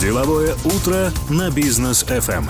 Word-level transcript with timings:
Деловое 0.00 0.54
утро 0.62 1.10
на 1.30 1.50
бизнес 1.50 2.04
FM. 2.04 2.44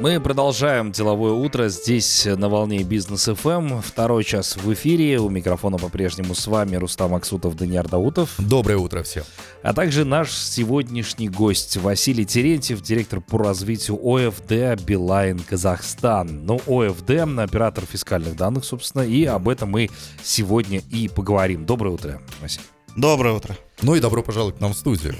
Мы 0.00 0.18
продолжаем 0.18 0.92
деловое 0.92 1.32
утро 1.32 1.68
здесь 1.68 2.24
на 2.24 2.48
волне 2.48 2.82
Бизнес 2.84 3.28
ФМ. 3.28 3.82
Второй 3.82 4.24
час 4.24 4.56
в 4.56 4.72
эфире. 4.72 5.18
У 5.20 5.28
микрофона 5.28 5.76
по-прежнему 5.76 6.34
с 6.34 6.46
вами 6.46 6.76
Рустам 6.76 7.14
Аксутов, 7.14 7.54
Даниил 7.54 7.82
Даутов. 7.82 8.34
Доброе 8.38 8.78
утро 8.78 9.02
всем. 9.02 9.24
А 9.62 9.74
также 9.74 10.06
наш 10.06 10.32
сегодняшний 10.32 11.28
гость 11.28 11.76
Василий 11.76 12.24
Терентьев, 12.24 12.80
директор 12.80 13.20
по 13.20 13.36
развитию 13.36 13.98
ОФД 14.02 14.82
Билайн 14.82 15.38
Казахстан. 15.40 16.46
Ну, 16.46 16.62
ОФД— 16.66 17.10
оператор 17.38 17.84
фискальных 17.84 18.36
данных, 18.36 18.64
собственно, 18.64 19.02
и 19.02 19.26
об 19.26 19.50
этом 19.50 19.68
мы 19.68 19.90
сегодня 20.22 20.80
и 20.90 21.08
поговорим. 21.08 21.66
Доброе 21.66 21.90
утро, 21.90 22.22
Василий. 22.40 22.64
Доброе 22.96 23.34
утро. 23.34 23.54
Ну 23.82 23.94
и 23.94 24.00
добро 24.00 24.22
пожаловать 24.22 24.56
к 24.56 24.60
нам 24.60 24.72
в 24.72 24.76
студию. 24.76 25.14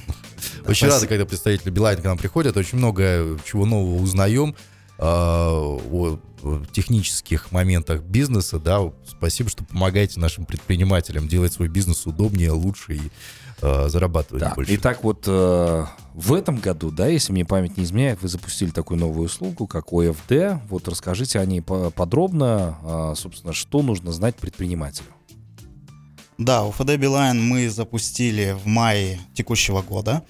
Очень 0.66 0.88
рады, 0.88 1.06
когда 1.06 1.24
представители 1.24 1.70
Билайн 1.70 2.01
к 2.01 2.05
нам 2.05 2.19
приходят. 2.19 2.56
Очень 2.56 2.78
много 2.78 3.38
чего 3.46 3.65
нового 3.65 4.02
узнаем 4.02 4.55
э, 4.98 5.02
о, 5.02 6.19
технических 6.73 7.52
моментах 7.52 8.02
бизнеса. 8.02 8.59
Да, 8.59 8.92
спасибо, 9.06 9.48
что 9.48 9.65
помогаете 9.65 10.20
нашим 10.20 10.45
предпринимателям 10.45 11.29
делать 11.29 11.52
свой 11.52 11.68
бизнес 11.68 12.05
удобнее, 12.06 12.51
лучше 12.51 12.96
и 12.96 13.01
э, 13.62 13.88
зарабатывать 13.88 14.42
Да. 14.42 14.55
больше. 14.55 14.74
Итак, 14.74 15.04
вот 15.04 15.24
э, 15.27 15.84
в 16.15 16.34
этом 16.34 16.56
году, 16.59 16.90
да, 16.90 17.06
если 17.06 17.32
мне 17.32 17.45
память 17.45 17.77
не 17.77 17.84
изменяет, 17.84 18.20
вы 18.23 18.29
запустили 18.29 18.70
такую 18.70 18.98
новую 18.98 19.27
услугу, 19.27 19.66
как 19.66 19.93
ОФД. 19.93 20.60
Вот 20.68 20.88
расскажите 20.88 21.38
о 21.38 21.46
ней 21.46 21.62
по- 21.62 21.90
подробно, 21.90 22.77
а, 22.82 23.15
собственно, 23.16 23.52
что 23.52 23.82
нужно 23.82 24.12
знать 24.12 24.34
предпринимателю. 24.37 25.06
Да, 26.38 26.65
УФД 26.65 26.97
Билайн 26.97 27.42
мы 27.42 27.69
запустили 27.69 28.52
в 28.52 28.65
мае 28.65 29.19
текущего 29.34 29.83
года. 29.83 30.23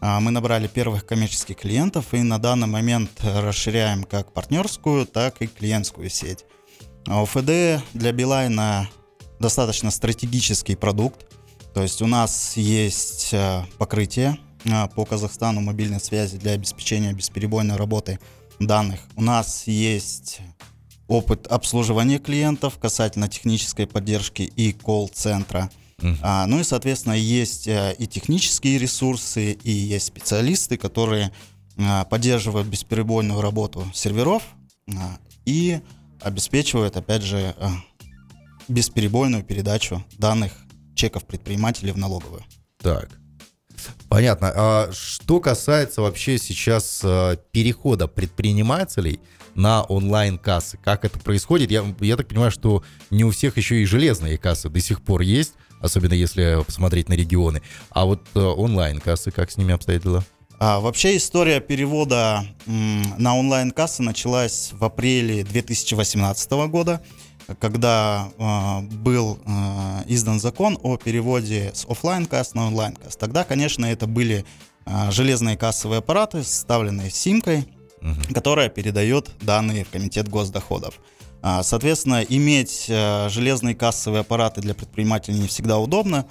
А, 0.00 0.18
Мы 0.18 0.30
набрали 0.30 0.68
первых 0.68 1.04
коммерческих 1.04 1.58
клиентов 1.58 2.14
и 2.14 2.22
на 2.22 2.38
данный 2.38 2.66
момент 2.66 3.10
расширяем 3.22 4.04
как 4.04 4.32
партнерскую, 4.32 5.04
так 5.04 5.42
и 5.42 5.46
клиентскую 5.46 6.08
сеть. 6.08 6.46
А 7.06 7.22
УФД 7.22 7.84
для 7.92 8.12
Билайна 8.12 8.88
достаточно 9.38 9.90
стратегический 9.90 10.76
продукт. 10.76 11.26
То 11.74 11.82
есть 11.82 12.00
у 12.00 12.06
нас 12.06 12.56
есть 12.56 13.34
э, 13.34 13.62
покрытие 13.76 14.38
по 14.94 15.04
Казахстану 15.04 15.60
мобильной 15.60 16.00
связи 16.00 16.38
для 16.38 16.52
обеспечения 16.52 17.12
бесперебойной 17.12 17.76
работы 17.76 18.18
данных. 18.58 19.00
У 19.14 19.22
нас 19.22 19.66
есть 19.66 20.40
опыт 21.10 21.48
обслуживания 21.48 22.20
клиентов 22.20 22.78
касательно 22.78 23.28
технической 23.28 23.88
поддержки 23.88 24.42
и 24.42 24.72
колл-центра. 24.72 25.68
Мгм. 25.98 26.18
А, 26.22 26.46
ну 26.46 26.60
и, 26.60 26.62
соответственно, 26.62 27.14
есть 27.14 27.66
э, 27.66 27.96
и 27.98 28.06
технические 28.06 28.78
ресурсы, 28.78 29.52
и 29.52 29.70
есть 29.70 30.06
специалисты, 30.06 30.78
которые 30.78 31.32
а, 31.76 32.04
поддерживают 32.04 32.68
бесперебойную 32.68 33.40
работу 33.40 33.84
серверов 33.92 34.44
а, 34.88 35.18
и 35.44 35.80
обеспечивают, 36.20 36.96
опять 36.96 37.22
же, 37.22 37.56
а, 37.58 37.70
бесперебойную 38.68 39.42
передачу 39.42 40.04
данных 40.16 40.52
чеков 40.94 41.24
предпринимателей 41.24 41.90
в 41.90 41.98
налоговую. 41.98 42.44
Так. 42.80 43.08
Понятно. 44.08 44.52
А 44.54 44.90
что 44.92 45.40
касается 45.40 46.02
вообще 46.02 46.38
сейчас 46.38 47.00
э, 47.02 47.36
перехода 47.50 48.06
предпринимателей 48.06 49.20
на 49.54 49.82
онлайн-кассы, 49.82 50.78
как 50.82 51.04
это 51.04 51.18
происходит? 51.18 51.70
Я, 51.70 51.84
я 52.00 52.16
так 52.16 52.28
понимаю, 52.28 52.50
что 52.50 52.82
не 53.10 53.24
у 53.24 53.30
всех 53.30 53.56
еще 53.56 53.82
и 53.82 53.84
железные 53.84 54.38
кассы 54.38 54.68
до 54.68 54.80
сих 54.80 55.02
пор 55.02 55.22
есть, 55.22 55.54
особенно 55.80 56.14
если 56.14 56.62
посмотреть 56.64 57.08
на 57.08 57.14
регионы. 57.14 57.62
А 57.90 58.04
вот 58.04 58.22
э, 58.34 58.40
онлайн-кассы, 58.40 59.30
как 59.30 59.50
с 59.50 59.56
ними 59.56 59.74
обстоят 59.74 60.02
дела? 60.02 60.24
А, 60.58 60.78
вообще 60.80 61.16
история 61.16 61.60
перевода 61.60 62.44
м, 62.66 63.02
на 63.16 63.34
онлайн-кассы 63.34 64.02
началась 64.02 64.70
в 64.72 64.84
апреле 64.84 65.42
2018 65.42 66.50
года, 66.68 67.00
когда 67.58 68.28
а, 68.38 68.82
был 68.82 69.38
а, 69.46 70.04
издан 70.06 70.38
закон 70.38 70.78
о 70.82 70.98
переводе 70.98 71.72
с 71.74 71.86
офлайн-касс 71.86 72.52
на 72.52 72.66
онлайн-касс. 72.66 73.16
Тогда, 73.16 73.44
конечно, 73.44 73.86
это 73.86 74.06
были 74.06 74.44
а, 74.84 75.10
железные 75.10 75.56
кассовые 75.56 76.00
аппараты, 76.00 76.42
вставленные 76.42 77.10
симкой, 77.10 77.66
Мгм. 78.00 78.34
которая 78.34 78.68
передает 78.68 79.30
данные 79.42 79.84
в 79.84 79.90
Комитет 79.90 80.28
госдоходов. 80.28 81.00
А, 81.42 81.62
Соответственно, 81.62 82.22
иметь 82.22 82.86
э, 82.88 83.28
железные 83.30 83.74
кассовые 83.74 84.20
аппараты 84.20 84.60
для 84.60 84.74
предпринимателей 84.74 85.38
не 85.38 85.48
всегда 85.48 85.78
удобно. 85.78 86.26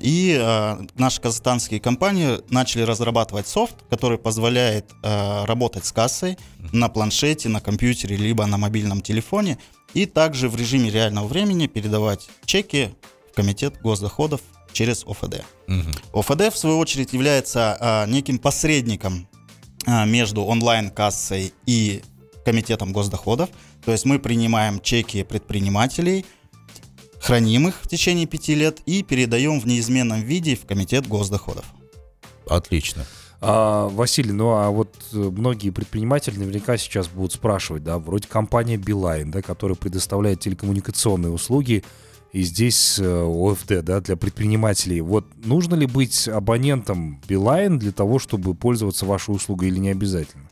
И 0.00 0.36
э, 0.38 0.86
наши 0.96 1.20
казахстанские 1.20 1.80
компании 1.80 2.38
начали 2.50 2.82
разрабатывать 2.82 3.46
софт, 3.46 3.76
который 3.88 4.18
позволяет 4.18 4.90
э, 5.02 5.44
работать 5.44 5.86
с 5.86 5.92
кассой 5.92 6.36
на 6.72 6.88
планшете, 6.88 7.48
на 7.48 7.60
компьютере, 7.60 8.16
либо 8.16 8.44
на 8.46 8.58
мобильном 8.58 9.00
телефоне, 9.00 9.58
и 9.94 10.04
также 10.04 10.48
в 10.48 10.56
режиме 10.56 10.90
реального 10.90 11.26
времени 11.26 11.66
передавать 11.68 12.28
чеки 12.44 12.90
в 13.32 13.34
Комитет 13.34 13.80
госдоходов 13.80 14.40
через 14.72 15.04
ОФД. 15.06 15.42
Мгм. 15.66 15.92
ОФД, 16.12 16.52
в 16.52 16.58
свою 16.58 16.78
очередь, 16.78 17.12
является 17.12 17.76
а, 17.80 18.06
неким 18.06 18.38
посредником 18.38 19.26
между 20.06 20.42
онлайн-кассой 20.44 21.52
и 21.66 22.02
комитетом 22.44 22.92
госдоходов. 22.92 23.50
То 23.84 23.92
есть 23.92 24.04
мы 24.04 24.18
принимаем 24.18 24.80
чеки 24.80 25.22
предпринимателей, 25.22 26.26
храним 27.20 27.68
их 27.68 27.80
в 27.82 27.88
течение 27.88 28.26
пяти 28.26 28.54
лет 28.54 28.80
и 28.86 29.02
передаем 29.02 29.60
в 29.60 29.66
неизменном 29.66 30.20
виде 30.20 30.56
в 30.56 30.66
комитет 30.66 31.06
госдоходов. 31.06 31.64
Отлично. 32.48 33.06
А, 33.40 33.88
Василий, 33.88 34.32
ну 34.32 34.50
а 34.50 34.70
вот 34.70 34.92
э, 35.12 35.16
многие 35.16 35.70
предприниматели 35.70 36.36
наверняка 36.38 36.76
сейчас 36.76 37.06
будут 37.06 37.32
спрашивать, 37.32 37.84
да, 37.84 37.98
вроде 37.98 38.26
компания 38.26 38.76
Билайн, 38.76 39.30
да, 39.30 39.42
которая 39.42 39.76
предоставляет 39.76 40.40
телекоммуникационные 40.40 41.30
услуги, 41.30 41.84
и 42.38 42.42
здесь 42.42 43.00
э, 43.00 43.04
ОФД, 43.04 43.84
да, 43.84 44.00
для 44.00 44.14
предпринимателей. 44.16 45.00
Вот 45.00 45.26
нужно 45.44 45.74
ли 45.74 45.86
быть 45.86 46.28
абонентом 46.28 47.20
Билайн 47.26 47.80
для 47.80 47.90
того, 47.90 48.20
чтобы 48.20 48.54
пользоваться 48.54 49.06
вашей 49.06 49.34
услугой 49.34 49.68
или 49.70 49.78
не 49.80 49.90
обязательно? 49.90 50.44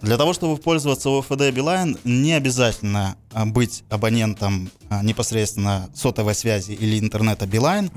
Для 0.00 0.18
того, 0.18 0.34
чтобы 0.34 0.56
пользоваться 0.56 1.08
ОФД 1.10 1.50
Билайн, 1.52 1.98
не 2.04 2.32
обязательно 2.34 3.16
а, 3.32 3.44
быть 3.44 3.82
абонентом 3.88 4.70
а, 4.88 5.02
непосредственно 5.02 5.90
сотовой 5.96 6.36
связи 6.36 6.72
или 6.72 6.96
интернета 7.00 7.46
Билайн. 7.46 7.90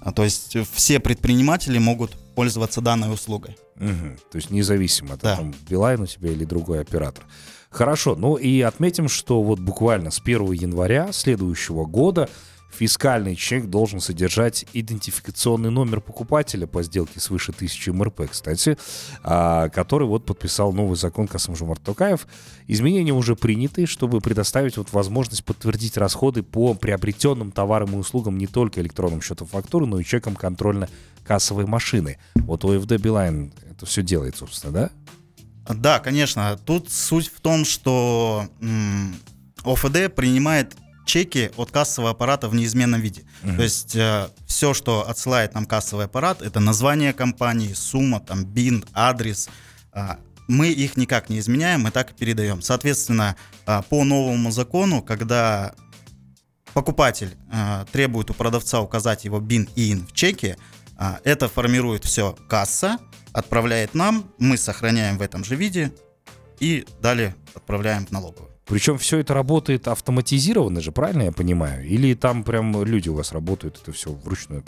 А, 0.00 0.10
То 0.10 0.24
есть 0.24 0.56
все 0.72 0.98
предприниматели 0.98 1.78
могут 1.78 2.10
пользоваться 2.34 2.80
данной 2.80 3.14
услугой. 3.14 3.56
Мгм. 3.76 4.16
То 4.32 4.36
есть 4.38 4.50
независимо 4.50 5.16
Да. 5.22 5.36
того, 5.36 5.52
Билайн 5.70 6.00
у 6.00 6.06
тебя 6.06 6.30
или 6.32 6.44
другой 6.44 6.80
оператор. 6.80 7.24
Хорошо, 7.70 8.16
ну 8.16 8.34
и 8.34 8.60
отметим, 8.60 9.08
что 9.08 9.42
вот 9.42 9.60
буквально 9.60 10.10
с 10.10 10.20
1 10.20 10.52
января 10.52 11.12
следующего 11.12 11.86
года 11.86 12.28
фискальный 12.72 13.36
чек 13.36 13.66
должен 13.66 14.00
содержать 14.00 14.66
идентификационный 14.72 15.70
номер 15.70 16.00
покупателя 16.00 16.66
по 16.66 16.82
сделке 16.82 17.20
свыше 17.20 17.52
1000 17.52 17.92
МРП, 17.92 18.30
кстати, 18.30 18.78
а, 19.22 19.68
который 19.68 20.06
вот 20.06 20.24
подписал 20.24 20.72
новый 20.72 20.96
закон 20.96 21.26
Касым-Жомарт 21.26 21.82
Токаев. 21.82 22.26
Изменения 22.66 23.12
уже 23.12 23.36
приняты, 23.36 23.86
чтобы 23.86 24.20
предоставить 24.20 24.76
вот 24.76 24.92
возможность 24.92 25.44
подтвердить 25.44 25.96
расходы 25.96 26.42
по 26.42 26.74
приобретенным 26.74 27.52
товарам 27.52 27.94
и 27.94 27.96
услугам 27.96 28.38
не 28.38 28.46
только 28.46 28.80
электронным 28.80 29.20
счетом 29.20 29.46
фактуры, 29.46 29.86
но 29.86 30.00
и 30.00 30.04
чеком 30.04 30.34
контрольно-кассовой 30.34 31.66
машины. 31.66 32.18
Вот 32.36 32.64
ОФД 32.64 32.96
Билайн 32.96 33.52
это 33.70 33.86
все 33.86 34.02
делает, 34.02 34.36
собственно, 34.36 34.72
да? 34.72 34.90
Да, 35.74 36.00
конечно. 36.00 36.58
Тут 36.64 36.90
суть 36.90 37.28
в 37.28 37.40
том, 37.40 37.64
что 37.64 38.46
ОФД 39.64 40.14
принимает 40.14 40.74
чеки 41.04 41.50
от 41.56 41.70
кассового 41.70 42.10
аппарата 42.10 42.48
в 42.48 42.54
неизменном 42.54 43.00
виде. 43.00 43.24
То 43.42 43.62
есть 43.62 43.96
все, 44.46 44.74
что 44.74 45.08
отсылает 45.08 45.54
нам 45.54 45.66
кассовый 45.66 46.06
аппарат, 46.06 46.42
это 46.42 46.60
название 46.60 47.12
компании, 47.12 47.72
сумма, 47.72 48.20
там, 48.20 48.44
бин, 48.44 48.84
адрес. 48.92 49.48
а, 49.92 50.18
мы 50.48 50.68
их 50.68 50.96
никак 50.96 51.28
не 51.28 51.38
изменяем, 51.38 51.82
мы 51.82 51.90
так 51.90 52.10
и 52.10 52.14
передаем. 52.14 52.62
Соответственно, 52.62 53.36
а, 53.66 53.82
по 53.82 54.04
новому 54.04 54.50
закону, 54.50 55.02
когда 55.02 55.74
покупатель 56.74 57.34
а, 57.50 57.84
требует 57.92 58.30
у 58.30 58.34
продавца 58.34 58.80
указать 58.80 59.24
его 59.24 59.40
бин 59.40 59.68
и 59.74 59.92
ин 59.92 60.06
в 60.06 60.12
чеке, 60.12 60.56
а, 60.96 61.20
это 61.24 61.48
формирует 61.48 62.04
все 62.04 62.36
касса, 62.48 62.98
отправляет 63.32 63.94
нам, 63.94 64.30
мы 64.38 64.56
сохраняем 64.56 65.18
в 65.18 65.22
этом 65.22 65.44
же 65.44 65.56
виде 65.56 65.92
и 66.60 66.86
далее 67.00 67.34
отправляем 67.54 68.06
в 68.06 68.10
налоговую. 68.10 68.51
Причем 68.66 68.96
все 68.98 69.18
это 69.18 69.34
работает 69.34 69.88
автоматизированно 69.88 70.80
же, 70.80 70.92
правильно 70.92 71.22
я 71.22 71.32
понимаю? 71.32 71.86
Или 71.86 72.14
там 72.14 72.44
прям 72.44 72.84
люди 72.84 73.08
у 73.08 73.14
вас 73.14 73.32
работают, 73.32 73.80
это 73.82 73.92
все 73.92 74.12
вручную? 74.12 74.64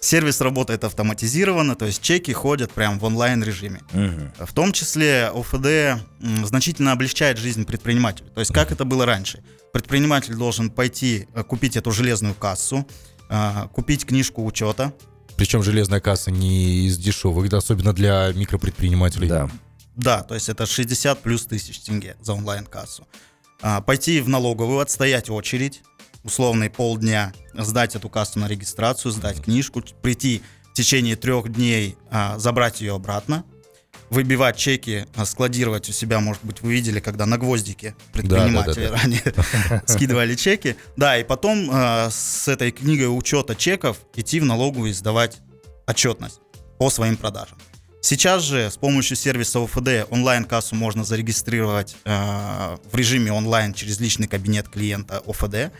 Сервис 0.00 0.40
работает 0.42 0.84
автоматизированно, 0.84 1.76
то 1.76 1.86
есть 1.86 2.02
чеки 2.02 2.32
ходят 2.32 2.70
прямо 2.72 2.98
в 2.98 3.04
онлайн 3.04 3.42
режиме. 3.42 3.80
Мгм. 3.92 4.32
В 4.38 4.52
том 4.52 4.72
числе 4.72 5.30
ОФД 5.34 6.02
значительно 6.44 6.92
облегчает 6.92 7.38
жизнь 7.38 7.64
предпринимателя. 7.64 8.28
То 8.28 8.40
есть 8.40 8.52
как 8.52 8.70
это 8.70 8.84
было 8.84 9.06
раньше? 9.06 9.42
Предприниматель 9.72 10.34
должен 10.34 10.70
пойти 10.70 11.26
э, 11.34 11.42
купить 11.42 11.76
эту 11.76 11.90
железную 11.90 12.34
кассу, 12.34 12.86
э, 13.30 13.68
купить 13.72 14.04
книжку 14.04 14.44
учета, 14.44 14.92
Причем 15.36 15.62
железная 15.62 16.00
касса 16.00 16.30
не 16.30 16.86
из 16.86 16.98
дешевых, 16.98 17.48
да, 17.48 17.56
особенно 17.56 17.92
для 17.92 18.30
микропредпринимателей. 18.34 19.28
Да. 19.28 19.50
Да, 19.96 20.22
то 20.22 20.34
есть 20.34 20.48
это 20.48 20.66
60 20.66 21.20
плюс 21.20 21.46
тысяч 21.46 21.80
тенге 21.80 22.16
за 22.20 22.34
онлайн-кассу. 22.34 23.06
А, 23.62 23.80
пойти 23.80 24.20
в 24.20 24.28
налоговую, 24.28 24.80
отстоять 24.80 25.30
очередь, 25.30 25.82
условный 26.24 26.70
полдня, 26.70 27.32
сдать 27.54 27.94
эту 27.94 28.08
кассу 28.08 28.38
на 28.38 28.48
регистрацию, 28.48 29.12
сдать 29.12 29.42
книжку, 29.42 29.82
прийти 30.02 30.42
в 30.70 30.74
течение 30.74 31.16
трех 31.16 31.52
дней, 31.52 31.96
а, 32.10 32.38
забрать 32.38 32.80
ее 32.80 32.94
обратно, 32.94 33.44
выбивать 34.10 34.56
чеки, 34.56 35.06
а, 35.14 35.24
складировать 35.24 35.88
у 35.88 35.92
себя, 35.92 36.20
может 36.20 36.44
быть, 36.44 36.62
вы 36.62 36.72
видели, 36.72 37.00
когда 37.00 37.26
на 37.26 37.38
гвоздике 37.38 37.94
предприниматели 38.12 38.86
Да, 38.86 38.90
да, 38.90 38.96
да, 38.96 39.02
ранее 39.02 39.82
скидывали 39.86 40.34
чеки. 40.34 40.76
Да, 40.96 41.18
и 41.18 41.24
потом 41.24 41.68
а, 41.72 42.10
с 42.10 42.48
этой 42.48 42.70
книгой 42.70 43.06
учета 43.06 43.54
чеков 43.54 43.98
идти 44.14 44.40
в 44.40 44.44
налоговую 44.44 44.90
и 44.90 44.94
сдавать 44.94 45.38
отчетность 45.86 46.40
по 46.78 46.90
своим 46.90 47.16
продажам. 47.16 47.58
Сейчас 48.04 48.42
же 48.42 48.70
с 48.70 48.76
помощью 48.76 49.16
сервиса 49.16 49.64
ОФД 49.64 50.10
онлайн-кассу 50.10 50.74
можно 50.74 51.04
зарегистрировать 51.04 51.96
э, 52.04 52.76
в 52.92 52.94
режиме 52.94 53.32
онлайн 53.32 53.72
через 53.72 53.98
личный 53.98 54.28
кабинет 54.28 54.68
клиента 54.68 55.22
ОФД. 55.26 55.54
Э, 55.54 55.70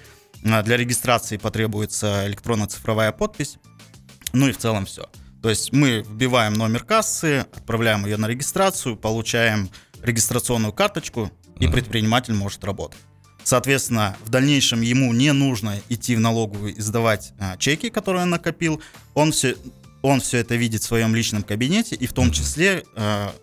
Для 0.63 0.79
регистрации 0.79 1.37
потребуется 1.37 2.27
электронно-цифровая 2.27 3.13
подпись. 3.13 3.59
Ну 4.33 4.49
и 4.49 4.53
в 4.53 4.57
целом 4.57 4.87
все. 4.87 5.11
То 5.43 5.51
есть 5.51 5.75
мы 5.75 6.01
вбиваем 6.01 6.55
номер 6.55 6.83
кассы, 6.85 7.41
отправляем 7.55 8.07
ее 8.07 8.17
на 8.17 8.25
регистрацию, 8.25 8.97
получаем 8.97 9.69
регистрационную 10.01 10.73
карточку, 10.73 11.31
и 11.61 11.69
предприниматель 11.69 12.33
может 12.33 12.65
работать. 12.65 13.01
Соответственно, 13.43 14.17
в 14.25 14.31
дальнейшем 14.31 14.81
ему 14.81 15.13
не 15.13 15.35
нужно 15.35 15.79
идти 15.91 16.17
в 16.17 16.21
налоговую 16.21 16.75
и 16.75 16.81
сдавать 16.81 17.35
а, 17.39 17.59
чеки, 17.59 17.91
которые 17.91 18.23
он 18.23 18.31
накопил. 18.31 18.81
Он 19.13 19.33
все, 19.33 19.57
он 20.05 20.21
все 20.21 20.39
это 20.39 20.55
видит 20.55 20.83
в 20.83 20.85
своем 20.85 21.15
личном 21.15 21.43
кабинете, 21.43 21.97
и 21.97 22.07
в 22.07 22.13
том 22.13 22.31
числе 22.31 22.85
а, 22.95 23.35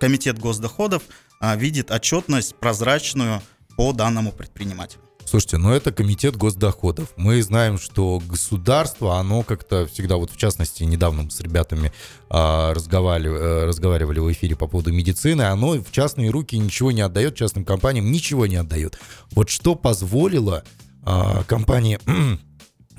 комитет 0.00 0.40
госдоходов 0.40 1.04
а, 1.38 1.54
видит 1.54 1.92
отчетность 1.92 2.56
прозрачную 2.56 3.40
по 3.76 3.92
данному 3.92 4.32
предпринимателю. 4.32 5.02
Слушайте, 5.24 5.58
ну 5.58 5.70
это 5.70 5.92
комитет 5.92 6.34
госдоходов. 6.34 7.10
Мы 7.16 7.40
знаем, 7.44 7.78
что 7.78 8.20
государство, 8.26 9.20
оно 9.20 9.44
как-то 9.44 9.86
всегда, 9.86 10.16
вот 10.16 10.32
в 10.32 10.36
частности, 10.36 10.82
недавно 10.82 11.22
мы 11.22 11.30
с 11.30 11.38
ребятами 11.38 11.92
а, 12.28 12.74
разговаривали, 12.74 13.40
э, 13.40 13.64
разговаривали 13.66 14.18
в 14.18 14.32
эфире 14.32 14.56
по 14.56 14.66
поводу 14.66 14.92
медицины, 14.92 15.42
оно 15.42 15.74
в 15.74 15.92
частные 15.92 16.30
руки 16.30 16.58
ничего 16.58 16.90
не 16.90 17.02
отдает, 17.02 17.36
частным 17.36 17.64
компаниям 17.64 18.10
ничего 18.10 18.46
не 18.46 18.56
отдает. 18.56 18.98
Вот 19.30 19.48
что 19.48 19.76
позволило 19.76 20.64
а, 21.04 21.44
компании 21.44 22.00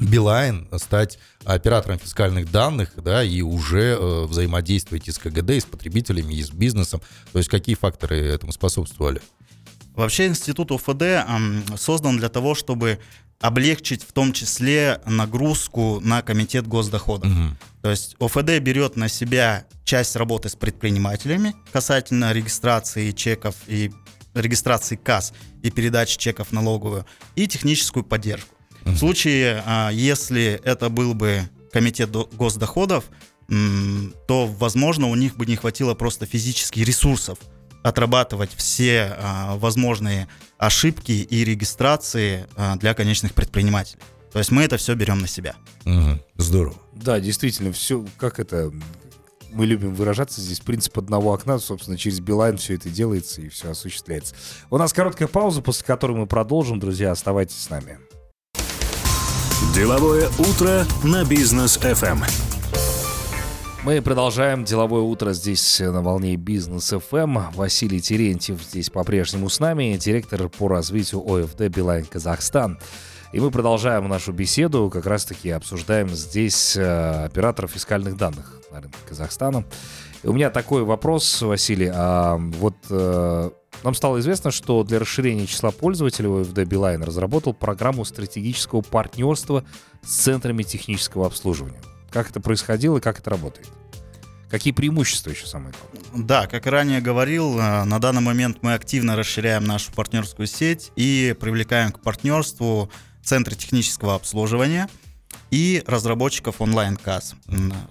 Билайн 0.01 0.67
стать 0.77 1.19
оператором 1.45 1.99
фискальных 1.99 2.51
данных, 2.51 2.91
да, 2.97 3.23
и 3.23 3.41
уже 3.41 3.97
э, 3.99 4.25
взаимодействовать 4.25 5.07
и 5.07 5.11
с 5.11 5.17
КГД, 5.17 5.51
и 5.51 5.59
с 5.59 5.65
потребителями, 5.65 6.33
и 6.33 6.43
с 6.43 6.49
бизнесом. 6.49 7.01
То 7.31 7.37
есть 7.37 7.49
какие 7.49 7.75
факторы 7.75 8.17
этому 8.17 8.51
способствовали? 8.51 9.21
Вообще 9.95 10.27
институт 10.27 10.71
ОФД 10.71 11.03
ам, 11.27 11.63
создан 11.77 12.17
для 12.17 12.29
того, 12.29 12.55
чтобы 12.55 12.99
облегчить 13.41 14.03
в 14.03 14.13
том 14.13 14.33
числе 14.33 15.01
нагрузку 15.05 15.99
на 16.01 16.21
комитет 16.21 16.67
госдоходов. 16.67 17.29
Мгм. 17.29 17.57
То 17.81 17.89
есть 17.89 18.15
ОФД 18.19 18.59
берет 18.59 18.95
на 18.95 19.09
себя 19.09 19.65
часть 19.83 20.15
работы 20.15 20.49
с 20.49 20.55
предпринимателями 20.55 21.55
касательно 21.71 22.31
регистрации 22.31 23.11
чеков 23.11 23.55
и 23.67 23.91
регистрации 24.33 24.95
касс 24.95 25.33
и 25.61 25.71
передачи 25.71 26.17
чеков 26.17 26.51
налоговую 26.51 27.05
и 27.35 27.47
техническую 27.47 28.03
поддержку. 28.03 28.55
В 28.85 28.97
случае, 28.97 29.63
а, 29.65 29.89
если 29.91 30.59
это 30.63 30.89
был 30.89 31.13
бы 31.13 31.41
комитет 31.71 32.11
до- 32.11 32.29
госдоходов, 32.33 33.05
то, 34.27 34.47
возможно, 34.47 35.07
у 35.07 35.15
них 35.15 35.35
бы 35.35 35.45
не 35.45 35.55
хватило 35.57 35.93
просто 35.93 36.25
физических 36.25 36.87
ресурсов 36.87 37.37
отрабатывать 37.83 38.51
все 38.55 39.15
а, 39.17 39.57
возможные 39.57 40.27
ошибки 40.57 41.11
и 41.11 41.43
регистрации 41.43 42.45
а, 42.55 42.75
для 42.77 42.93
конечных 42.93 43.33
предпринимателей. 43.33 43.99
То 44.31 44.39
есть 44.39 44.51
мы 44.51 44.61
это 44.63 44.77
все 44.77 44.93
берем 44.93 45.19
на 45.19 45.27
себя. 45.27 45.55
Мгм. 45.83 46.21
Здорово. 46.37 46.75
Да, 46.93 47.19
действительно, 47.19 47.73
все, 47.73 48.05
как 48.17 48.39
это, 48.39 48.71
мы 49.51 49.65
любим 49.65 49.95
выражаться 49.95 50.39
здесь, 50.41 50.59
принцип 50.59 50.97
одного 50.99 51.33
окна, 51.33 51.57
собственно, 51.59 51.97
через 51.97 52.19
Билайн 52.19 52.57
все 52.57 52.75
это 52.75 52.89
делается 52.89 53.41
и 53.41 53.49
все 53.49 53.71
осуществляется. 53.71 54.35
У 54.69 54.77
нас 54.77 54.93
короткая 54.93 55.27
пауза, 55.27 55.61
после 55.61 55.83
которой 55.85 56.15
мы 56.15 56.27
продолжим, 56.27 56.79
друзья, 56.79 57.11
оставайтесь 57.11 57.57
с 57.57 57.69
нами. 57.69 57.97
Деловое 59.69 60.27
утро 60.37 60.85
на 61.03 61.23
бизнес 61.23 61.77
FM. 61.77 62.17
Мы 63.85 64.01
продолжаем 64.01 64.65
деловое 64.65 65.01
утро 65.01 65.31
здесь 65.31 65.79
на 65.79 66.01
волне 66.01 66.35
бизнес 66.35 66.91
FM. 66.91 67.53
Василий 67.53 68.01
Терентьев 68.01 68.61
здесь 68.61 68.89
по-прежнему 68.89 69.47
с 69.47 69.61
нами, 69.61 69.97
директор 69.97 70.49
по 70.49 70.67
развитию 70.67 71.21
ОФД 71.21 71.73
Билайн 71.73 72.05
Казахстан. 72.05 72.79
И 73.31 73.39
мы 73.39 73.49
продолжаем 73.49 74.09
нашу 74.09 74.33
беседу, 74.33 74.89
как 74.91 75.05
раз-таки 75.05 75.51
обсуждаем 75.51 76.09
здесь 76.09 76.75
э, 76.75 77.25
операторов 77.25 77.71
фискальных 77.71 78.17
данных 78.17 78.59
на 78.71 78.81
рынке 78.81 78.97
Казахстана. 79.07 79.63
И 80.23 80.27
у 80.27 80.33
меня 80.33 80.49
такой 80.49 80.83
вопрос, 80.83 81.41
Василий. 81.41 81.89
А 81.93 82.35
вот 82.37 82.75
э, 82.89 83.51
нам 83.83 83.95
стало 83.95 84.19
известно, 84.19 84.51
что 84.51 84.83
для 84.83 84.99
расширения 84.99 85.47
числа 85.47 85.71
пользователей 85.71 86.41
ОФД 86.41 86.69
Билайн 86.69 87.03
разработал 87.03 87.53
программу 87.53 88.05
стратегического 88.05 88.81
партнерства 88.81 89.63
с 90.03 90.11
центрами 90.11 90.63
технического 90.63 91.25
обслуживания. 91.25 91.81
Как 92.11 92.29
это 92.29 92.39
происходило 92.39 92.97
и 92.97 93.01
как 93.01 93.19
это 93.19 93.29
работает? 93.29 93.69
Какие 94.49 94.73
преимущества 94.73 95.29
еще 95.29 95.47
самое 95.47 95.73
главное? 95.73 96.27
Да, 96.27 96.45
как 96.45 96.67
и 96.67 96.69
ранее 96.69 96.99
говорил, 96.99 97.57
э, 97.57 97.85
на 97.85 97.99
данный 97.99 98.21
момент 98.21 98.57
мы 98.61 98.73
активно 98.73 99.15
расширяем 99.15 99.63
нашу 99.63 99.93
партнерскую 99.93 100.45
сеть 100.45 100.91
и 100.97 101.33
привлекаем 101.39 101.93
к 101.93 102.01
партнерству 102.01 102.91
центры 103.23 103.55
технического 103.55 104.13
обслуживания 104.15 104.89
и 105.51 105.83
разработчиков 105.87 106.59
онлайн-касс. 106.59 107.35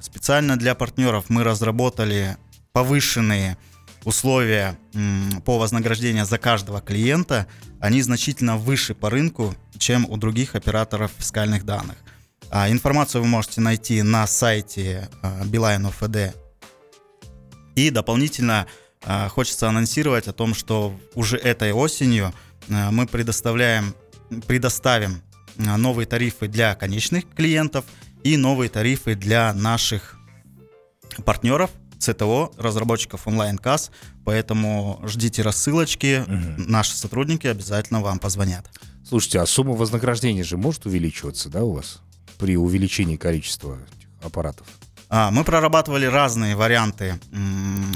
Специально 0.00 0.58
для 0.58 0.74
партнеров 0.74 1.26
мы 1.30 1.44
разработали 1.44 2.36
повышенные 2.72 3.56
условия 4.04 4.78
по 5.44 5.58
вознаграждению 5.58 6.24
за 6.24 6.38
каждого 6.38 6.80
клиента. 6.80 7.46
Они 7.80 8.02
значительно 8.02 8.56
выше 8.56 8.94
по 8.94 9.10
рынку, 9.10 9.54
чем 9.78 10.06
у 10.08 10.16
других 10.16 10.54
операторов 10.54 11.12
фискальных 11.16 11.64
данных. 11.64 11.96
А, 12.50 12.70
Информацию 12.70 13.22
вы 13.22 13.28
можете 13.28 13.60
найти 13.60 14.02
на 14.02 14.26
сайте 14.26 15.08
э, 15.22 15.44
Билайн 15.44 15.86
ОФД 15.86 16.34
и 17.76 17.90
дополнительно 17.90 18.66
э, 19.04 19.28
хочется 19.28 19.68
анонсировать 19.68 20.26
о 20.26 20.32
том, 20.32 20.54
что 20.54 20.98
уже 21.14 21.36
этой 21.36 21.72
осенью 21.72 22.34
э, 22.68 22.90
мы 22.90 23.06
предоставляем, 23.06 23.94
предоставим 24.46 25.22
новые 25.56 26.06
тарифы 26.06 26.48
для 26.48 26.74
конечных 26.74 27.24
клиентов 27.34 27.84
и 28.24 28.36
новые 28.36 28.68
тарифы 28.68 29.14
для 29.14 29.52
наших 29.52 30.16
партнеров, 31.24 31.70
ЦТО, 32.00 32.50
разработчиков 32.56 33.28
онлайн-касс. 33.28 33.90
Поэтому 34.24 35.00
ждите 35.04 35.42
рассылочки, 35.42 36.24
наши 36.26 36.96
сотрудники 36.96 37.46
обязательно 37.46 38.00
вам 38.00 38.18
позвонят. 38.18 38.66
Слушайте, 39.06 39.40
а 39.40 39.46
сумма 39.46 39.74
вознаграждения 39.74 40.42
же 40.44 40.56
может 40.56 40.86
увеличиваться, 40.86 41.48
да, 41.48 41.62
у 41.62 41.74
вас? 41.74 42.00
При 42.38 42.56
увеличении 42.56 43.16
количества 43.16 43.78
аппаратов. 44.22 44.66
А, 45.08 45.30
Мы 45.30 45.44
прорабатывали 45.44 46.06
разные 46.06 46.56
варианты 46.56 47.18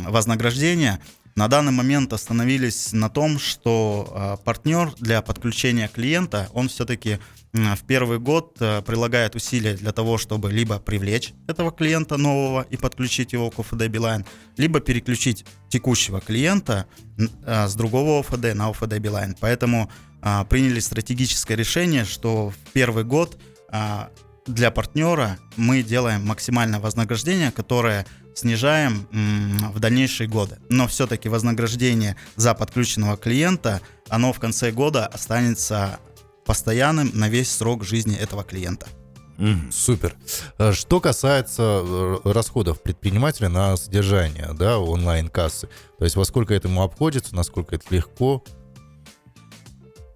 вознаграждения. 0.07 1.01
На 1.37 1.49
данный 1.49 1.73
момент 1.73 2.13
остановились 2.13 2.93
на 2.93 3.09
том, 3.11 3.39
что 3.39 4.13
а, 4.15 4.37
партнер 4.37 4.93
для 4.99 5.21
подключения 5.21 5.89
клиента, 5.89 6.49
он 6.53 6.69
все-таки 6.69 7.19
в 7.55 7.85
первый 7.87 8.19
год 8.19 8.57
а, 8.61 8.83
прилагает 8.83 9.37
усилия 9.37 9.75
для 9.75 9.93
того, 9.93 10.19
чтобы 10.19 10.51
либо 10.51 10.81
привлечь 10.81 11.33
этого 11.47 11.71
клиента 11.71 12.17
нового 12.17 12.67
и 12.69 12.77
подключить 12.77 13.33
его 13.33 13.51
к 13.51 13.61
ОФД 13.61 13.87
Билайн, 13.87 14.27
либо 14.57 14.81
переключить 14.81 15.45
текущего 15.69 16.21
клиента 16.21 16.87
а, 17.45 17.69
с 17.69 17.77
другого 17.77 18.21
ОФД 18.21 18.55
на 18.55 18.71
ОФД 18.71 18.99
Билайн. 18.99 19.37
Поэтому 19.39 19.89
а, 20.21 20.45
приняли 20.45 20.81
стратегическое 20.81 21.55
решение, 21.55 22.05
что 22.05 22.51
в 22.51 22.73
первый 22.73 23.05
год 23.05 23.39
для 24.47 24.71
партнера 24.71 25.39
мы 25.57 25.83
делаем 25.83 26.25
максимальное 26.25 26.79
вознаграждение, 26.79 27.51
которое 27.51 28.07
снижаем 28.35 29.07
в 29.73 29.79
дальнейшие 29.81 30.29
годы. 30.29 30.59
Но 30.69 30.87
все-таки 30.87 31.29
вознаграждение 31.29 32.17
за 32.37 32.55
подключенного 32.55 33.17
клиента, 33.17 33.81
оно 34.09 34.33
в 34.33 34.41
конце 34.41 34.71
года 34.71 35.07
останется 35.07 35.99
постоянным 36.45 37.11
на 37.15 37.29
весь 37.29 37.51
срок 37.51 37.85
жизни 37.85 38.17
этого 38.17 38.45
клиента. 38.45 38.87
Супер. 39.73 40.15
Э, 40.59 40.73
Что 40.73 41.01
касается 41.01 41.83
э, 41.85 42.19
расходов 42.25 42.81
предпринимателя 42.83 43.49
на 43.49 43.77
содержание 43.77 44.51
да, 44.53 44.79
онлайн-кассы, 44.79 45.69
то 45.99 46.05
есть 46.05 46.15
во 46.15 46.25
сколько 46.25 46.55
это 46.55 46.69
ему 46.69 46.83
обходится, 46.83 47.35
насколько 47.35 47.75
это 47.75 47.85
легко. 47.91 48.45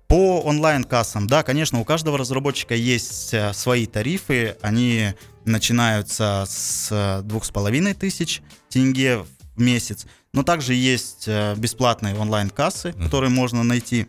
По 0.08 0.40
онлайн-кассам, 0.40 1.26
да, 1.26 1.42
конечно, 1.42 1.80
у 1.80 1.84
каждого 1.84 2.16
разработчика 2.16 2.74
есть 2.74 3.34
э, 3.34 3.52
свои 3.52 3.84
тарифы, 3.84 4.56
они 4.62 5.12
начинаются 5.44 6.46
с 6.48 7.20
двух 7.24 7.44
с 7.44 7.50
половиной 7.50 7.92
тысяч 7.92 8.40
тенге 8.70 9.18
в 9.54 9.60
месяц. 9.60 10.06
Но 10.32 10.42
также 10.42 10.72
есть 10.72 11.24
э, 11.26 11.54
бесплатные 11.58 12.14
онлайн-кассы, 12.14 12.94
которые 12.94 13.28
можно 13.28 13.62
найти 13.62 14.06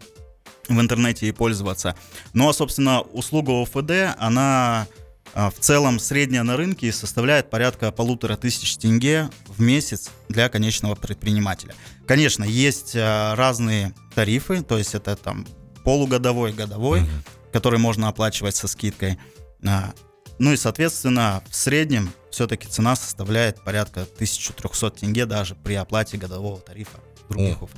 в 0.69 0.79
интернете 0.79 1.27
и 1.27 1.33
пользоваться. 1.33 1.97
Ну 2.31 2.47
а, 2.47 2.53
собственно, 2.53 3.01
услуга 3.01 3.61
ОФД, 3.61 4.15
она 4.17 4.87
в 5.33 5.53
целом 5.59 5.99
средняя 5.99 6.43
на 6.43 6.55
рынке 6.55 6.93
составляет 6.93 7.49
порядка 7.49 7.91
полутора 7.91 8.37
тысяч 8.37 8.77
тенге 8.77 9.29
в 9.47 9.61
месяц 9.61 10.11
для 10.29 10.47
конечного 10.47 10.95
предпринимателя. 10.95 11.75
Конечно, 12.07 12.43
есть 12.45 12.95
разные 12.95 13.93
тарифы, 14.15 14.63
то 14.63 14.77
есть 14.77 14.95
это 14.95 15.15
там 15.15 15.45
полугодовой, 15.83 16.53
годовой, 16.53 17.01
mm-hmm. 17.01 17.51
который 17.53 17.79
можно 17.79 18.07
оплачивать 18.07 18.55
со 18.55 18.67
скидкой. 18.67 19.19
А, 19.65 19.93
ну 20.37 20.53
и, 20.53 20.57
соответственно, 20.57 21.43
в 21.49 21.55
среднем 21.55 22.11
все-таки 22.31 22.67
цена 22.67 22.95
составляет 22.95 23.63
порядка 23.63 24.01
1300 24.01 24.91
тенге 24.91 25.25
даже 25.25 25.55
при 25.55 25.73
оплате 25.73 26.17
годового 26.17 26.59
тарифа 26.59 26.99
других 27.29 27.61
ОФД. 27.61 27.77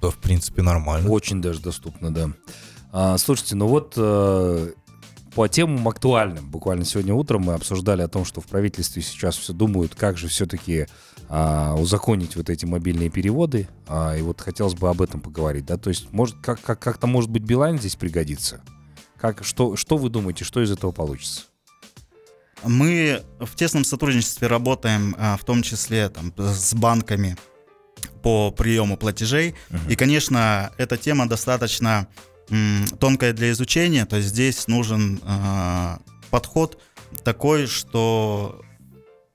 Да, 0.00 0.10
в 0.10 0.18
принципе, 0.18 0.62
нормально. 0.62 1.10
Очень 1.10 1.42
даже 1.42 1.60
доступно, 1.60 2.12
да. 2.12 2.30
А, 2.92 3.18
слушайте, 3.18 3.54
ну 3.54 3.68
вот 3.68 3.94
э, 3.96 4.72
по 5.34 5.48
темам 5.48 5.86
актуальным. 5.88 6.48
Буквально 6.50 6.84
сегодня 6.84 7.14
утром 7.14 7.42
мы 7.42 7.54
обсуждали 7.54 8.02
о 8.02 8.08
том, 8.08 8.24
что 8.24 8.40
в 8.40 8.46
правительстве 8.46 9.02
сейчас 9.02 9.36
все 9.36 9.52
думают, 9.52 9.94
как 9.94 10.18
же 10.18 10.28
все-таки 10.28 10.86
а, 11.28 11.74
узаконить 11.74 12.36
вот 12.36 12.50
эти 12.50 12.64
мобильные 12.66 13.10
переводы. 13.10 13.68
А, 13.86 14.16
и 14.16 14.22
вот 14.22 14.40
хотелось 14.40 14.74
бы 14.74 14.88
об 14.88 15.00
этом 15.00 15.20
поговорить, 15.20 15.66
да. 15.66 15.76
То 15.76 15.90
есть, 15.90 16.12
может, 16.12 16.36
как, 16.42 16.60
как, 16.60 16.80
как-то, 16.80 17.06
может 17.06 17.30
быть, 17.30 17.42
Билайн 17.42 17.78
здесь 17.78 17.96
пригодится? 17.96 18.60
Как, 19.20 19.44
что, 19.44 19.76
что 19.76 19.96
вы 19.96 20.08
думаете, 20.08 20.44
что 20.44 20.62
из 20.62 20.70
этого 20.72 20.92
получится? 20.92 21.42
Мы 22.64 23.22
в 23.38 23.54
тесном 23.54 23.84
сотрудничестве 23.84 24.48
работаем, 24.48 25.14
а, 25.18 25.36
в 25.36 25.44
том 25.44 25.62
числе 25.62 26.08
там, 26.08 26.32
с 26.36 26.74
банками 26.74 27.36
по 28.22 28.50
приему 28.50 28.96
платежей. 28.96 29.54
Uh-huh. 29.70 29.92
И, 29.92 29.96
конечно, 29.96 30.72
эта 30.78 30.96
тема 30.96 31.28
достаточно 31.28 32.08
тонкая 32.98 33.32
для 33.32 33.50
изучения, 33.52 34.06
то 34.06 34.16
есть 34.16 34.28
здесь 34.28 34.66
нужен 34.68 35.20
э, 35.24 35.96
подход 36.30 36.80
такой, 37.24 37.66
что 37.66 38.62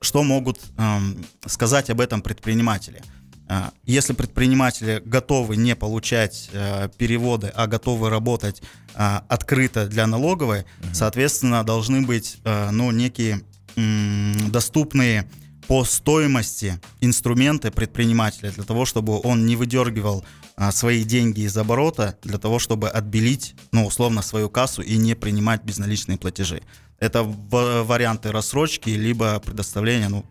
что 0.00 0.22
могут 0.22 0.60
э, 0.76 0.98
сказать 1.46 1.90
об 1.90 2.00
этом 2.00 2.20
предприниматели. 2.20 3.02
Э, 3.48 3.70
если 3.84 4.12
предприниматели 4.12 5.02
готовы 5.04 5.56
не 5.56 5.74
получать 5.74 6.50
э, 6.52 6.88
переводы, 6.98 7.50
а 7.54 7.66
готовы 7.66 8.10
работать 8.10 8.62
э, 8.94 9.20
открыто 9.28 9.86
для 9.86 10.06
налоговой, 10.06 10.60
mm-hmm. 10.60 10.94
соответственно, 10.94 11.64
должны 11.64 12.02
быть 12.02 12.38
э, 12.44 12.70
ну, 12.70 12.90
некие 12.90 13.40
э, 13.76 14.34
доступные 14.50 15.28
по 15.68 15.84
стоимости 15.84 16.80
инструменты 17.00 17.70
предпринимателя 17.70 18.50
для 18.50 18.64
того, 18.64 18.84
чтобы 18.84 19.20
он 19.22 19.46
не 19.46 19.56
выдергивал 19.56 20.24
а, 20.56 20.72
свои 20.72 21.04
деньги 21.04 21.40
из 21.40 21.56
оборота 21.56 22.16
для 22.22 22.38
того, 22.38 22.58
чтобы 22.58 22.88
отбелить, 22.88 23.54
ну, 23.72 23.86
условно, 23.86 24.22
свою 24.22 24.48
кассу 24.48 24.82
и 24.82 24.96
не 24.96 25.14
принимать 25.14 25.64
безналичные 25.64 26.18
платежи. 26.18 26.62
Это 26.98 27.22
варианты 27.24 28.32
рассрочки, 28.32 28.90
либо 28.90 29.38
предоставления, 29.40 30.08
ну, 30.08 30.24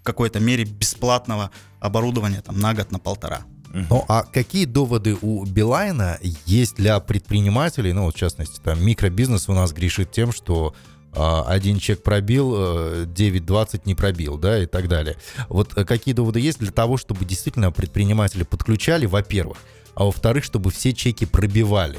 в 0.00 0.04
какой-то 0.04 0.40
мере 0.40 0.64
бесплатного 0.64 1.50
оборудования 1.80 2.40
там 2.40 2.58
на 2.58 2.72
год, 2.72 2.90
на 2.92 2.98
полтора. 2.98 3.42
Ну, 3.90 4.04
а 4.08 4.22
какие 4.22 4.64
доводы 4.64 5.16
у 5.20 5.44
Билайна 5.44 6.18
есть 6.46 6.76
для 6.76 6.98
предпринимателей, 7.00 7.92
ну, 7.92 8.10
в 8.10 8.14
частности, 8.14 8.60
там, 8.60 8.82
микробизнес 8.82 9.48
у 9.48 9.52
нас 9.52 9.72
грешит 9.72 10.10
тем, 10.10 10.32
что 10.32 10.74
один 11.18 11.78
чек 11.78 12.02
пробил, 12.02 12.54
9.20 12.54 13.68
э, 13.74 13.78
не 13.84 13.94
пробил, 13.94 14.36
да, 14.36 14.62
и 14.62 14.66
так 14.66 14.88
далее. 14.88 15.16
Вот 15.48 15.76
э, 15.76 15.84
какие 15.84 16.14
доводы 16.14 16.40
есть 16.40 16.58
для 16.58 16.70
того, 16.70 16.96
чтобы 16.96 17.24
действительно 17.24 17.72
предприниматели 17.72 18.42
подключали, 18.44 19.06
во-первых, 19.06 19.58
а 19.94 20.04
во-вторых, 20.04 20.44
чтобы 20.44 20.70
все 20.70 20.92
чеки 20.92 21.26
пробивали, 21.26 21.98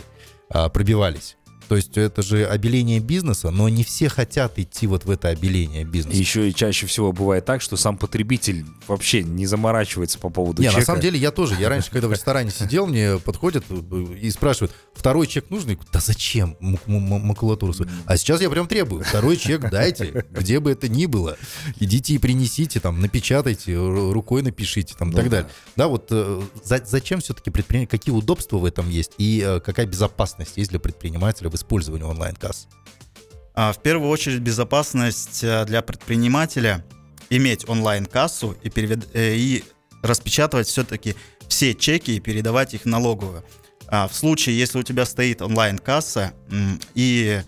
а, 0.50 0.70
пробивались. 0.70 1.36
То 1.70 1.76
есть 1.76 1.96
это 2.00 2.24
же 2.24 2.48
обеление 2.48 3.00
бизнеса, 3.00 3.52
но 3.52 3.70
не 3.70 3.84
все 3.84 4.10
хотят 4.10 4.58
идти 4.58 4.88
вот 4.88 5.06
в 5.06 5.12
это 5.12 5.28
обеление 5.28 5.84
бизнеса. 5.84 6.18
И 6.18 6.20
еще 6.20 6.50
и 6.50 6.54
чаще 6.54 6.88
всего 6.88 7.12
бывает 7.12 7.46
так, 7.46 7.62
что 7.62 7.78
сам 7.78 7.96
потребитель 7.96 8.66
вообще 8.88 9.22
не 9.22 9.46
заморачивается 9.46 10.18
по 10.18 10.32
поводу 10.32 10.64
не, 10.64 10.68
чека. 10.70 10.80
на 10.80 10.86
самом 10.86 11.02
деле 11.02 11.20
я 11.20 11.30
тоже. 11.30 11.56
Я 11.60 11.70
раньше, 11.70 11.92
когда 11.92 12.08
в 12.08 12.12
ресторане 12.12 12.50
сидел, 12.50 12.88
мне 12.88 13.20
подходят 13.20 13.66
и 13.70 14.32
спрашивают, 14.32 14.74
второй 14.96 15.28
чек 15.28 15.52
нужен? 15.52 15.78
Да 15.94 16.00
зачем 16.00 16.58
макулатуру? 16.88 17.76
А 18.08 18.18
сейчас 18.18 18.42
я 18.42 18.50
прям 18.50 18.68
требую, 18.68 19.04
второй 19.04 19.38
чек 19.38 19.70
дайте, 19.70 20.26
где 20.32 20.60
бы 20.60 20.72
это 20.72 20.90
ни 20.90 21.06
было. 21.06 21.38
Идите 21.80 22.16
и 22.16 22.18
принесите, 22.18 22.80
там, 22.80 23.00
напечатайте, 23.00 23.78
рукой 23.78 24.42
напишите, 24.42 24.96
там, 24.98 25.12
и 25.12 25.14
так 25.14 25.30
далее. 25.30 25.50
Да, 25.76 25.88
вот 25.88 26.08
э, 26.10 26.42
зачем 26.64 27.20
все-таки 27.20 27.52
предпринимать, 27.52 27.90
какие 27.90 28.16
удобства 28.16 28.58
в 28.58 28.66
этом 28.66 28.90
есть 28.90 29.12
и 29.20 29.44
э, 29.46 29.60
какая 29.60 29.86
безопасность 29.86 30.54
есть 30.58 30.72
для 30.72 30.80
предпринимателя 30.80 31.52
в 31.52 31.59
использованию 31.60 32.08
онлайн-касс? 32.08 32.68
А, 33.54 33.74
в 33.74 33.82
первую 33.82 34.10
очередь 34.10 34.40
безопасность 34.40 35.44
э, 35.44 35.66
для 35.66 35.82
предпринимателя 35.82 36.86
иметь 37.30 37.68
онлайн-кассу 37.68 38.58
и, 38.64 38.70
перевед... 38.70 39.14
Э, 39.14 39.36
и 39.36 39.64
распечатывать 40.02 40.68
все-таки 40.68 41.16
все 41.48 41.76
чеки 41.76 42.16
и 42.16 42.20
передавать 42.20 42.74
их 42.74 42.84
в 42.84 42.86
налоговую. 42.86 43.44
А 43.88 44.08
в 44.08 44.16
случае, 44.16 44.58
если 44.58 44.80
у 44.80 44.84
тебя 44.84 45.06
стоит 45.06 45.42
онлайн-касса 45.42 46.34
и, 46.94 47.42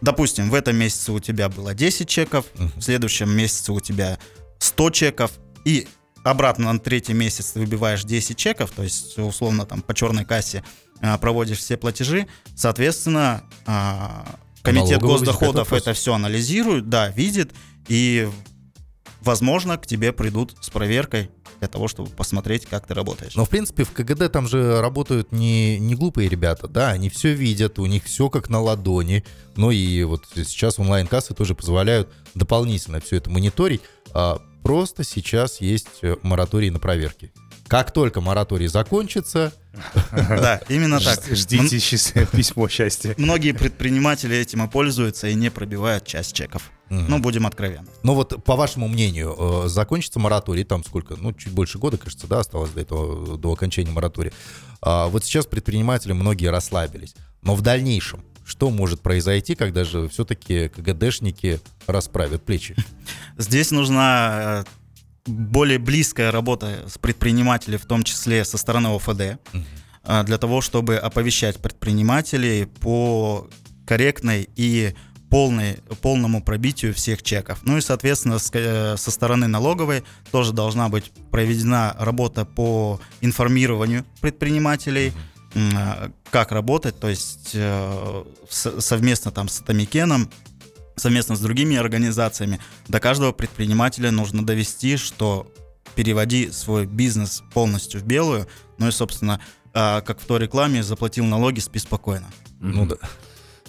допустим, 0.00 0.48
в 0.48 0.54
этом 0.54 0.76
месяце 0.76 1.12
у 1.12 1.18
тебя 1.18 1.48
было 1.48 1.74
10 1.74 2.08
чеков, 2.08 2.46
в 2.54 2.80
следующем 2.80 3.30
месяце 3.30 3.72
у 3.72 3.80
тебя 3.80 4.18
100 4.60 4.90
чеков, 4.90 5.32
и 5.64 5.88
обратно 6.22 6.72
на 6.72 6.78
третий 6.78 7.12
месяц 7.12 7.54
выбиваешь 7.54 8.04
10 8.04 8.36
чеков, 8.36 8.70
то 8.70 8.82
есть 8.82 9.18
условно 9.18 9.66
там 9.66 9.82
по 9.82 9.94
черной 9.94 10.24
кассе 10.24 10.62
а, 10.62 10.83
проводишь 11.20 11.58
все 11.58 11.76
платежи, 11.76 12.26
соответственно, 12.56 13.44
а, 13.66 14.24
комитет 14.62 15.02
Налоговый 15.02 15.26
госдоходов 15.26 15.72
это 15.72 15.92
все 15.92 16.14
анализирует, 16.14 16.88
да, 16.88 17.08
видит, 17.10 17.52
и, 17.88 18.28
возможно, 19.20 19.76
к 19.76 19.86
тебе 19.86 20.12
придут 20.12 20.56
с 20.60 20.70
проверкой 20.70 21.30
для 21.60 21.68
того, 21.68 21.88
чтобы 21.88 22.10
посмотреть, 22.10 22.66
как 22.66 22.86
ты 22.86 22.94
работаешь. 22.94 23.36
Но, 23.36 23.44
в 23.44 23.48
принципе, 23.48 23.84
в 23.84 23.92
КГД 23.92 24.30
там 24.32 24.48
же 24.48 24.80
работают 24.80 25.32
не, 25.32 25.78
не 25.78 25.94
глупые 25.94 26.28
ребята, 26.28 26.68
да, 26.68 26.90
они 26.90 27.08
все 27.08 27.32
видят, 27.32 27.78
у 27.78 27.86
них 27.86 28.04
все 28.04 28.28
как 28.30 28.48
на 28.48 28.60
ладони. 28.60 29.24
Ну 29.56 29.70
и 29.70 30.02
вот 30.04 30.24
сейчас 30.34 30.78
онлайн-кассы 30.78 31.34
тоже 31.34 31.54
позволяют 31.54 32.12
дополнительно 32.34 33.00
все 33.00 33.16
это 33.16 33.30
мониторить. 33.30 33.82
А 34.12 34.40
просто 34.62 35.04
сейчас 35.04 35.60
есть 35.60 35.88
э, 36.02 36.16
мораторий 36.22 36.70
на 36.70 36.80
проверки. 36.80 37.32
Как 37.66 37.92
только 37.92 38.20
мораторий 38.20 38.66
закончится... 38.66 39.52
Да, 40.12 40.60
именно 40.68 41.00
так. 41.00 41.24
Ждите 41.30 41.78
письмо 42.32 42.68
счастья. 42.68 43.14
Многие 43.18 43.52
предприниматели 43.52 44.36
этим 44.36 44.64
и 44.64 44.68
пользуются 44.68 45.28
и 45.28 45.34
не 45.34 45.50
пробивают 45.50 46.06
часть 46.06 46.34
чеков. 46.34 46.70
Ну, 46.90 47.18
будем 47.18 47.46
откровенны. 47.46 47.88
Ну 48.02 48.14
вот, 48.14 48.44
по 48.44 48.56
вашему 48.56 48.86
мнению, 48.88 49.34
э, 49.64 49.68
закончится 49.68 50.20
мораторий, 50.20 50.64
там 50.64 50.84
сколько, 50.84 51.16
ну, 51.16 51.32
чуть 51.32 51.52
больше 51.52 51.78
года, 51.78 51.96
кажется, 51.96 52.26
да, 52.26 52.40
осталось 52.40 52.70
до 52.70 52.80
этого, 52.82 53.36
до 53.36 53.52
окончания 53.52 53.90
моратория. 53.90 54.32
А 54.80 55.08
вот 55.08 55.24
сейчас 55.24 55.46
предприниматели 55.46 56.12
многие 56.12 56.48
расслабились. 56.48 57.14
Но 57.42 57.54
в 57.54 57.62
дальнейшем, 57.62 58.22
что 58.44 58.70
может 58.70 59.00
произойти, 59.00 59.54
когда 59.54 59.84
же 59.84 60.08
все-таки 60.08 60.68
КГДшники 60.68 61.60
расправят 61.86 62.44
плечи? 62.44 62.76
Здесь 63.38 63.70
нужна 63.70 64.64
э, 64.66 64.83
более 65.26 65.78
близкая 65.78 66.30
работа 66.30 66.84
с 66.88 66.98
предпринимателями, 66.98 67.78
в 67.78 67.86
том 67.86 68.02
числе 68.02 68.44
со 68.44 68.58
стороны 68.58 68.88
ОФД, 68.88 69.38
а, 70.02 70.22
для 70.22 70.38
того, 70.38 70.60
чтобы 70.60 70.96
оповещать 70.96 71.60
предпринимателей 71.60 72.66
по 72.66 73.48
корректной 73.86 74.48
и 74.56 74.94
полной, 75.30 75.78
полному 76.00 76.42
пробитию 76.42 76.94
всех 76.94 77.22
чеков. 77.22 77.60
Ну 77.62 77.78
и, 77.78 77.80
соответственно, 77.80 78.38
э, 78.52 78.96
со 78.96 79.10
стороны 79.10 79.48
налоговой 79.48 80.04
тоже 80.30 80.52
должна 80.52 80.88
быть 80.88 81.10
проведена 81.30 81.96
работа 81.98 82.44
по 82.44 83.00
информированию 83.20 84.04
предпринимателей, 84.20 85.12
а, 85.54 86.10
как 86.30 86.52
работать, 86.52 86.98
то 87.00 87.08
есть 87.08 87.50
э, 87.54 88.24
совместно 88.48 89.30
там 89.30 89.48
с 89.48 89.60
Атомикеном 89.60 90.30
совместно 90.96 91.36
с 91.36 91.40
другими 91.40 91.76
организациями, 91.76 92.60
до 92.88 93.00
каждого 93.00 93.32
предпринимателя 93.32 94.10
нужно 94.10 94.44
довести, 94.44 94.96
что 94.96 95.52
переводи 95.94 96.50
свой 96.50 96.86
бизнес 96.86 97.42
полностью 97.52 98.00
в 98.00 98.04
белую, 98.04 98.46
ну 98.78 98.88
и, 98.88 98.90
собственно, 98.90 99.40
а, 99.72 100.00
как 100.00 100.20
в 100.20 100.26
той 100.26 100.40
рекламе, 100.40 100.82
заплатил 100.82 101.24
налоги, 101.24 101.60
спи 101.60 101.78
спокойно. 101.78 102.30
Ну 102.60 102.86
да. 102.86 102.96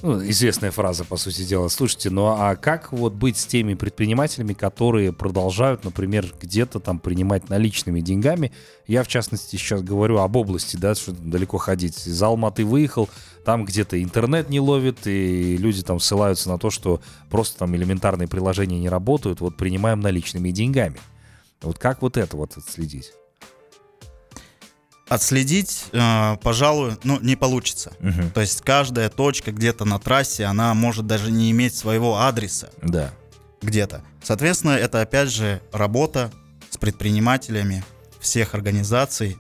Ну, 0.02 0.22
известная 0.30 0.72
фраза, 0.72 1.06
по 1.06 1.16
сути 1.16 1.44
дела. 1.44 1.70
Слушайте, 1.70 2.10
ну 2.10 2.26
а 2.26 2.56
как 2.56 2.92
вот 2.92 3.14
быть 3.14 3.38
с 3.38 3.46
теми 3.46 3.76
предпринимателями, 3.76 4.54
которые 4.54 5.14
продолжают, 5.14 5.86
например, 5.86 6.34
где-то 6.40 6.80
там 6.80 7.00
принимать 7.00 7.50
наличными 7.50 8.02
деньгами? 8.02 8.52
Я, 8.88 9.04
в 9.04 9.08
частности, 9.08 9.56
сейчас 9.56 9.82
говорю 9.82 10.18
об 10.18 10.36
области, 10.36 10.76
да, 10.76 10.96
что 10.96 11.14
далеко 11.14 11.58
ходить. 11.58 12.08
Из 12.08 12.22
Алматы 12.22 12.66
выехал, 12.66 13.10
там 13.46 13.64
где-то 13.64 14.02
интернет 14.02 14.50
не 14.50 14.60
ловит, 14.60 15.08
и 15.08 15.56
люди 15.58 15.82
там 15.82 16.00
ссылаются 16.00 16.50
на 16.50 16.60
то, 16.60 16.70
что 16.70 17.02
просто 17.30 17.60
там 17.60 17.76
элементарные 17.76 18.28
приложения 18.28 18.80
не 18.80 18.90
работают, 18.90 19.40
вот 19.40 19.56
принимаем 19.56 20.02
наличными 20.02 20.52
деньгами. 20.52 21.00
Вот 21.62 21.80
как 21.80 22.02
вот 22.02 22.18
это 22.18 22.36
вот 22.36 22.58
отследить? 22.58 23.14
Отследить, 25.08 25.86
э, 25.92 26.38
пожалуй, 26.42 26.94
ну, 27.04 27.20
не 27.20 27.36
получится. 27.36 27.94
Мгм. 28.00 28.32
То 28.32 28.42
есть 28.42 28.62
каждая 28.62 29.10
точка 29.10 29.52
где-то 29.52 29.86
на 29.86 30.00
трассе, 30.00 30.46
она 30.46 30.74
может 30.74 31.06
даже 31.06 31.32
не 31.32 31.52
иметь 31.52 31.76
своего 31.76 32.20
адреса 32.22 32.70
Да. 32.82 33.14
где-то. 33.62 34.04
Соответственно, 34.24 34.72
это 34.72 35.02
опять 35.02 35.30
же 35.30 35.62
работа 35.72 36.32
с 36.72 36.78
предпринимателями 36.78 37.84
всех 38.20 38.56
организаций, 38.56 39.38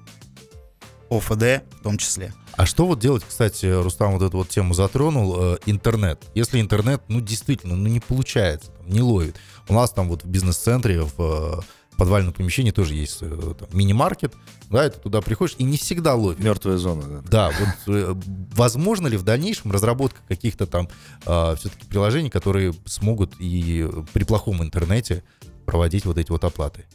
ОФД 1.09 1.63
в 1.79 1.83
том 1.83 1.97
числе. 1.97 2.33
А 2.57 2.65
что 2.65 2.85
вот 2.85 2.99
делать, 2.99 3.23
кстати, 3.27 3.65
Рустам 3.65 4.13
вот 4.13 4.21
эту 4.21 4.37
вот 4.37 4.49
тему 4.49 4.73
затронул, 4.73 5.35
э, 5.37 5.57
интернет. 5.65 6.21
Если 6.35 6.61
интернет, 6.61 7.01
ну, 7.07 7.19
действительно, 7.21 7.75
ну, 7.75 7.87
не 7.89 7.99
получается, 7.99 8.71
не 8.85 9.01
ловит. 9.01 9.35
У 9.67 9.73
нас 9.73 9.91
там 9.91 10.07
вот 10.09 10.23
в 10.23 10.27
бизнес-центре, 10.27 11.01
в 11.03 11.13
э, 11.17 11.59
подвальном 11.97 12.33
помещении 12.33 12.71
тоже 12.71 12.95
есть 12.95 13.19
э, 13.21 13.53
там, 13.59 13.67
мини-маркет, 13.71 14.33
да, 14.69 14.87
и 14.87 14.89
ты 14.89 14.99
туда 14.99 15.21
приходишь, 15.21 15.55
и 15.57 15.63
не 15.63 15.77
всегда 15.77 16.15
ловит. 16.15 16.39
Мертвая 16.39 16.77
зона, 16.77 17.03
да. 17.07 17.49
Да, 17.49 17.51
вот 17.59 17.95
э, 17.95 18.15
возможно 18.53 19.07
ли 19.07 19.17
в 19.17 19.23
дальнейшем 19.23 19.71
разработка 19.71 20.19
каких-то 20.27 20.65
там 20.67 20.89
все-таки 21.21 21.85
приложений, 21.87 22.29
которые 22.29 22.73
смогут 22.85 23.33
и 23.39 23.89
при 24.13 24.23
плохом 24.23 24.61
интернете 24.61 25.23
проводить 25.65 26.05
вот 26.05 26.17
эти 26.17 26.31
вот 26.31 26.43
оплаты? 26.43 26.85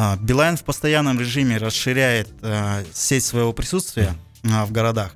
А, 0.00 0.16
Билайн 0.16 0.56
в 0.56 0.62
постоянном 0.62 1.18
режиме 1.18 1.56
расширяет 1.56 2.28
э, 2.40 2.84
сеть 2.92 3.24
своего 3.24 3.52
присутствия 3.52 4.14
а, 4.48 4.64
в 4.64 4.70
городах. 4.70 5.12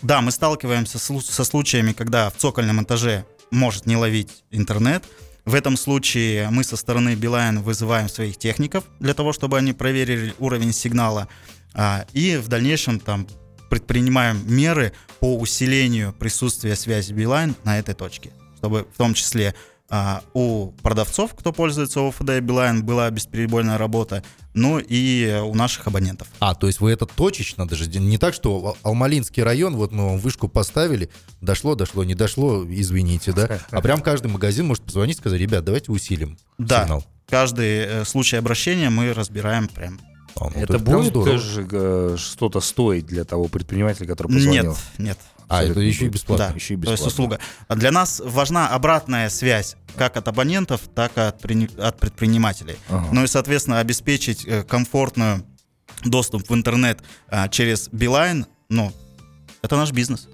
Да, 0.00 0.20
мы 0.20 0.30
сталкиваемся 0.30 1.00
с 1.00 1.20
со 1.22 1.42
случаями, 1.42 1.92
когда 1.92 2.30
в 2.30 2.36
цокольном 2.36 2.84
этаже 2.84 3.26
может 3.50 3.86
не 3.86 3.96
ловить 3.96 4.44
интернет. 4.52 5.02
В 5.44 5.54
этом 5.54 5.76
случае 5.76 6.48
мы 6.50 6.62
со 6.62 6.76
стороны 6.76 7.14
Билайн 7.14 7.62
вызываем 7.62 8.08
своих 8.08 8.36
техников 8.36 8.84
для 9.00 9.12
того, 9.12 9.32
чтобы 9.32 9.58
они 9.58 9.72
проверили 9.72 10.34
уровень 10.38 10.72
сигнала. 10.72 11.28
а, 11.74 12.06
И 12.12 12.36
в 12.36 12.48
дальнейшем 12.48 13.00
там 13.00 13.26
предпринимаем 13.68 14.40
меры 14.46 14.92
по 15.18 15.36
усилению 15.36 16.12
присутствия 16.12 16.76
связи 16.76 17.12
Билайн 17.12 17.56
на 17.64 17.78
этой 17.78 17.94
точке, 17.94 18.30
чтобы 18.58 18.86
в 18.94 18.98
том 18.98 19.14
числе 19.14 19.54
а, 19.94 20.22
у 20.32 20.68
продавцов, 20.82 21.34
кто 21.34 21.52
пользуется 21.52 22.00
ОФД 22.00 22.40
Билайн, 22.40 22.82
была 22.82 23.10
бесперебойная 23.10 23.76
работа, 23.76 24.24
ну 24.54 24.78
и 24.78 25.38
у 25.44 25.54
наших 25.54 25.86
абонентов. 25.86 26.28
А, 26.40 26.54
то 26.54 26.66
есть 26.66 26.80
вы 26.80 26.92
это 26.92 27.04
точечно 27.04 27.68
даже, 27.68 27.86
не 28.00 28.16
так, 28.16 28.32
что 28.32 28.68
Ал- 28.68 28.76
Алмалинский 28.84 29.42
район, 29.42 29.76
вот 29.76 29.92
мы 29.92 30.06
вам 30.06 30.18
вышку 30.18 30.48
поставили, 30.48 31.10
дошло, 31.42 31.74
дошло, 31.74 32.04
не 32.04 32.14
дошло, 32.14 32.64
извините, 32.66 33.34
да? 33.34 33.60
А 33.70 33.82
прям 33.82 34.00
каждый 34.00 34.28
магазин 34.28 34.66
может 34.66 34.82
позвонить 34.82 35.16
и 35.18 35.20
сказать, 35.20 35.38
ребят, 35.38 35.62
давайте 35.62 35.92
усилим 35.92 36.38
Да, 36.56 36.84
сигнал. 36.84 37.04
каждый 37.28 37.80
э, 37.80 38.04
случай 38.06 38.36
обращения 38.36 38.88
мы 38.88 39.12
разбираем 39.12 39.68
прям. 39.68 40.00
А, 40.36 40.44
ну, 40.46 40.52
то 40.52 40.58
Это 40.60 40.78
будет 40.78 41.12
тоже 41.12 41.68
э, 41.70 42.16
что-то 42.18 42.60
стоить 42.60 43.04
для 43.04 43.24
того 43.24 43.48
предпринимателя, 43.48 44.06
который 44.06 44.28
позвонил? 44.28 44.64
Нет, 44.70 44.76
нет. 44.96 45.18
А, 45.52 45.62
это 45.64 45.80
еще 45.80 46.06
и 46.06 46.08
бесплатно. 46.08 46.48
Да, 46.48 46.54
еще 46.54 46.74
и 46.74 46.76
то 46.76 46.90
есть 46.90 47.04
бесплатно. 47.04 47.08
услуга. 47.08 47.38
А 47.68 47.74
Для 47.76 47.90
нас 47.90 48.22
важна 48.24 48.68
обратная 48.68 49.28
связь 49.28 49.76
как 49.96 50.16
от 50.16 50.26
абонентов, 50.26 50.82
так 50.94 51.12
и 51.16 51.20
от 51.20 52.00
предпринимателей. 52.00 52.76
Ага. 52.88 53.08
Ну 53.12 53.24
и, 53.24 53.26
соответственно, 53.26 53.78
обеспечить 53.80 54.46
э, 54.46 54.62
комфортную 54.62 55.44
доступ 56.04 56.48
в 56.48 56.54
интернет 56.54 57.00
а, 57.28 57.48
через 57.48 57.88
Билайн, 57.88 58.46
ну, 58.68 58.92
это 59.62 59.76
наш 59.76 59.92
бизнес. 59.92 60.28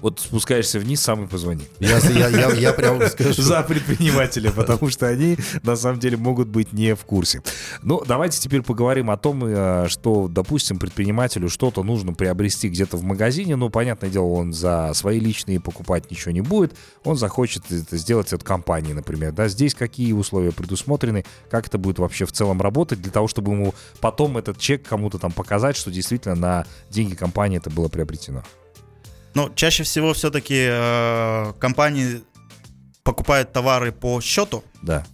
Вот 0.00 0.20
спускаешься 0.20 0.78
вниз, 0.78 1.00
сам 1.00 1.24
и 1.24 1.26
позвони. 1.26 1.64
Я, 1.80 1.98
я, 1.98 2.28
я, 2.28 2.50
я 2.52 2.72
прям 2.72 3.06
скажу. 3.08 3.42
За 3.42 3.62
предпринимателя, 3.62 4.50
потому 4.52 4.90
что 4.90 5.06
они 5.08 5.36
на 5.62 5.76
самом 5.76 5.98
деле 5.98 6.16
могут 6.16 6.48
быть 6.48 6.72
не 6.72 6.94
в 6.94 7.04
курсе. 7.04 7.42
Ну, 7.82 8.02
давайте 8.06 8.38
теперь 8.38 8.62
поговорим 8.62 9.10
о 9.10 9.16
том, 9.16 9.44
э, 9.44 9.86
что, 9.88 10.28
допустим, 10.28 10.78
предпринимателю 10.78 11.48
что-то 11.48 11.82
нужно 11.82 12.12
приобрести 12.12 12.68
где-то 12.68 12.96
в 12.96 13.02
магазине. 13.02 13.56
Ну, 13.56 13.70
понятное 13.70 14.10
дело, 14.10 14.26
он 14.26 14.52
за 14.52 14.92
свои 14.94 15.18
личные 15.18 15.60
покупать 15.60 16.10
ничего 16.10 16.30
не 16.32 16.42
будет. 16.42 16.74
Он 17.04 17.16
захочет 17.16 17.70
это 17.70 17.96
сделать 17.96 18.32
от 18.32 18.44
компании, 18.44 18.92
например. 18.92 19.32
Да, 19.32 19.48
здесь 19.48 19.74
какие 19.74 20.12
условия 20.12 20.52
предусмотрены, 20.52 21.24
как 21.50 21.66
это 21.66 21.78
будет 21.78 21.98
вообще 21.98 22.24
в 22.24 22.32
целом 22.32 22.62
работать, 22.62 23.02
для 23.02 23.10
того, 23.10 23.26
чтобы 23.26 23.52
ему 23.52 23.74
потом 24.00 24.38
этот 24.38 24.58
чек 24.58 24.86
кому-то 24.86 25.18
там 25.18 25.32
показать, 25.32 25.76
что 25.76 25.90
действительно 25.90 26.34
на 26.34 26.66
деньги 26.90 27.14
компании 27.14 27.58
это 27.58 27.70
было 27.70 27.88
приобретено. 27.88 28.42
Но 29.34 29.48
чаще 29.54 29.82
всего 29.84 30.12
все-таки 30.14 30.66
э, 30.68 31.52
компании 31.60 32.22
покупают 33.02 33.52
товары 33.52 33.92
по 33.92 34.20
счету, 34.20 34.64
Да. 34.82 35.04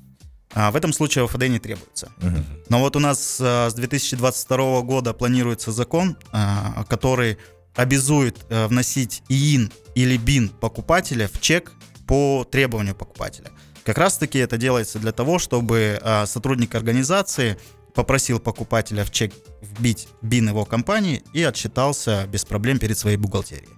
а 0.53 0.71
в 0.71 0.77
этом 0.77 0.93
случае 0.93 1.25
ОФД 1.25 1.49
не 1.49 1.59
требуется. 1.59 2.11
Мгм. 2.19 2.45
Но 2.69 2.81
вот 2.81 2.97
у 2.97 3.01
нас 3.01 3.39
э, 3.41 3.69
с 3.71 3.75
2022 3.75 4.83
года 4.83 5.13
планируется 5.13 5.73
закон, 5.73 6.17
э, 6.33 6.85
который 6.89 7.39
обязует 7.75 8.39
э, 8.49 8.67
вносить 8.67 9.23
ИИН 9.29 9.73
или 9.95 10.17
БИН 10.17 10.49
покупателя 10.49 11.29
в 11.29 11.41
чек 11.41 11.73
по 12.07 12.47
требованию 12.51 12.95
покупателя. 12.95 13.51
Как 13.85 13.99
раз 13.99 14.17
таки 14.19 14.39
это 14.39 14.57
делается 14.57 14.99
для 14.99 15.13
того, 15.13 15.39
чтобы 15.39 16.01
э, 16.03 16.27
сотрудник 16.27 16.75
организации 16.75 17.59
попросил 17.95 18.41
покупателя 18.41 19.05
в 19.05 19.11
чек 19.11 19.33
вбить 19.61 20.09
БИН 20.23 20.49
его 20.49 20.65
компании 20.65 21.23
и 21.33 21.43
отчитался 21.43 22.27
без 22.29 22.45
проблем 22.45 22.79
перед 22.79 22.99
своей 22.99 23.17
бухгалтерией. 23.17 23.69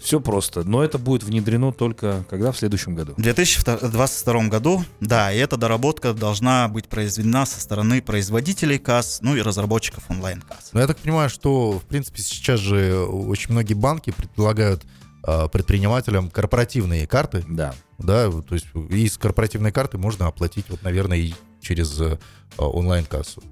Все 0.00 0.18
просто. 0.18 0.64
Но 0.64 0.82
это 0.82 0.96
будет 0.96 1.22
внедрено 1.22 1.72
только 1.72 2.24
когда 2.30 2.52
в 2.52 2.56
следующем 2.58 2.94
году. 2.94 3.12
В 3.18 3.22
2022 3.22 4.48
году, 4.48 4.82
да, 5.00 5.30
и 5.30 5.36
эта 5.36 5.58
доработка 5.58 6.14
должна 6.14 6.68
быть 6.68 6.88
произведена 6.88 7.44
со 7.44 7.60
стороны 7.60 8.00
производителей 8.00 8.78
касс, 8.78 9.18
ну 9.20 9.36
и 9.36 9.42
разработчиков 9.42 10.04
онлайн-касс. 10.08 10.70
Но 10.72 10.80
я 10.80 10.86
так 10.86 10.96
понимаю, 10.96 11.28
что, 11.28 11.72
в 11.72 11.84
принципе, 11.84 12.22
сейчас 12.22 12.60
же 12.60 12.98
очень 12.98 13.52
многие 13.52 13.74
банки 13.74 14.10
предлагают 14.10 14.84
а, 15.22 15.48
предпринимателям 15.48 16.30
корпоративные 16.30 17.06
карты, 17.06 17.44
Да. 17.46 17.74
да, 17.98 18.30
то 18.30 18.54
есть 18.54 18.68
и 18.88 19.06
с 19.06 19.18
корпоративной 19.18 19.70
карты 19.70 19.98
можно 19.98 20.26
оплатить, 20.26 20.64
вот, 20.70 20.82
наверное, 20.82 21.18
и 21.18 21.34
через 21.60 22.00
э, 22.00 22.18
онлайн-кассу. 22.56 23.42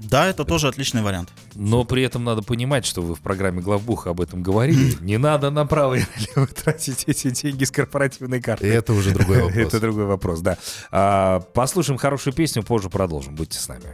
Да, 0.00 0.26
это 0.26 0.44
тоже 0.44 0.68
отличный 0.68 1.02
вариант. 1.02 1.30
Но 1.54 1.84
при 1.84 2.02
этом 2.02 2.24
надо 2.24 2.42
понимать, 2.42 2.86
что 2.86 3.02
вы 3.02 3.14
в 3.14 3.20
программе 3.20 3.60
Главбуха 3.60 4.10
об 4.10 4.20
этом 4.20 4.42
говорили. 4.42 4.96
Не 5.00 5.18
надо 5.18 5.50
направо 5.50 5.94
и 5.94 6.04
налево 6.36 6.46
тратить 6.46 7.04
эти 7.06 7.30
деньги 7.30 7.64
с 7.64 7.70
корпоративной 7.70 8.38
И 8.38 8.40
карты. 8.42 8.66
это 8.66 8.92
уже 8.92 9.12
другой 9.12 9.38
вопрос. 9.42 9.56
Это 9.66 9.80
другой 9.80 10.06
вопрос, 10.06 10.40
да. 10.40 10.56
А, 10.90 11.40
Послушаем 11.40 11.98
хорошую 11.98 12.32
песню, 12.34 12.62
позже 12.62 12.88
продолжим. 12.88 13.34
Будьте 13.34 13.58
с 13.58 13.68
нами. 13.68 13.84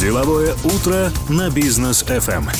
Деловое 0.00 0.54
утро 0.64 1.10
на 1.28 1.50
бизнес 1.50 2.02
FM. 2.02 2.50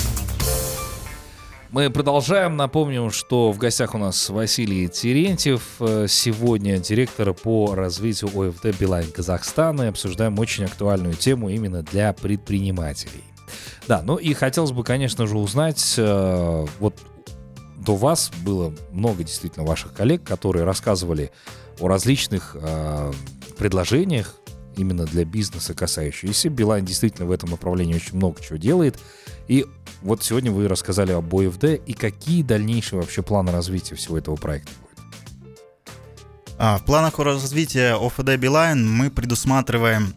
Мы 1.77 1.91
продолжаем. 1.91 2.57
Напомним, 2.57 3.11
что 3.11 3.53
в 3.53 3.59
гостях 3.59 3.95
у 3.95 3.99
нас 3.99 4.31
Василий 4.31 4.89
Терентьев. 4.89 5.61
э, 5.81 6.07
Сегодня 6.09 6.79
директор 6.79 7.35
по 7.35 7.75
развитию 7.75 8.31
ОФД 8.31 8.81
Билайн 8.81 9.13
Казахстана. 9.13 9.83
И 9.83 9.87
обсуждаем 9.89 10.39
очень 10.39 10.65
актуальную 10.65 11.13
тему 11.17 11.51
именно 11.51 11.83
для 11.83 12.15
предпринимателей. 12.15 13.25
Да, 13.87 14.01
ну 14.01 14.17
и 14.17 14.33
хотелось 14.33 14.73
бы, 14.73 14.85
конечно 14.85 15.27
же, 15.27 15.37
узнать, 15.37 15.97
э, 15.99 16.67
вот 16.79 16.95
до 17.77 17.95
вас 17.95 18.31
было 18.43 18.73
много 18.91 19.23
действительно 19.23 19.67
ваших 19.67 19.93
коллег, 19.93 20.25
которые 20.25 20.65
рассказывали 20.65 21.31
о 21.79 21.89
различных 21.89 22.57
э, 22.59 23.13
предложениях 23.59 24.35
именно 24.79 25.05
для 25.05 25.27
бизнеса 25.27 25.75
касающиеся. 25.75 26.49
Билайн 26.49 26.87
действительно 26.87 27.27
в 27.27 27.33
этом 27.33 27.51
направлении 27.51 27.95
очень 27.95 28.17
много 28.17 28.41
чего 28.43 28.57
делает. 28.57 28.97
И 29.47 29.67
вот 30.03 30.23
сегодня 30.23 30.51
вы 30.51 30.69
рассказали 30.69 31.13
об 31.13 31.35
ОФД 31.35 31.65
и 31.87 31.93
какие 31.93 32.43
дальнейшие 32.43 33.01
вообще 33.01 33.23
планы 33.23 33.53
развития 33.53 33.95
всего 33.95 34.19
этого 34.19 34.37
проекта. 34.37 34.71
А, 36.59 36.79
в 36.79 36.85
планах 36.85 37.19
развития 37.19 37.95
ОФД 37.95 38.37
Билайн 38.37 38.89
мы 38.91 39.11
предусматриваем 39.11 40.15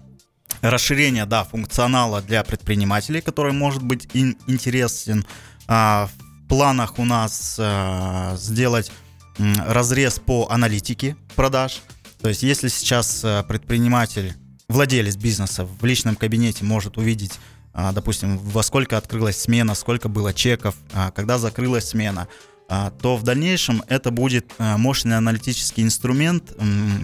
расширение 0.62 1.26
да, 1.26 1.44
функционала 1.44 2.22
для 2.22 2.44
предпринимателей, 2.44 3.22
который 3.22 3.52
может 3.52 3.84
быть 3.84 4.08
им 4.14 4.38
интересен. 4.48 5.26
А, 5.68 6.08
в 6.08 6.48
планах 6.48 6.98
у 6.98 7.06
нас 7.06 7.58
а, 7.60 8.36
сделать 8.38 8.92
разрез 9.38 10.20
по 10.20 10.48
аналитике 10.50 11.16
продаж. 11.36 11.82
То 12.22 12.30
есть 12.30 12.44
если 12.44 12.68
сейчас 12.68 13.26
предприниматель, 13.48 14.34
владелец 14.68 15.16
бизнеса 15.16 15.66
в 15.66 15.86
личном 15.86 16.16
кабинете 16.16 16.66
может 16.66 16.98
увидеть, 16.98 17.40
допустим, 17.74 18.38
во 18.38 18.64
сколько 18.64 18.98
открылась 18.98 19.40
смена, 19.40 19.76
сколько 19.76 20.10
было 20.10 20.34
чеков, 20.34 20.76
а, 20.94 21.12
когда 21.12 21.38
закрылась 21.38 21.90
смена, 21.90 22.28
а, 22.68 22.92
то 22.92 23.16
в 23.16 23.24
дальнейшем 23.24 23.84
это 23.88 24.12
будет 24.12 24.52
а, 24.58 24.78
мощный 24.78 25.18
аналитический 25.18 25.84
инструмент 25.84 26.56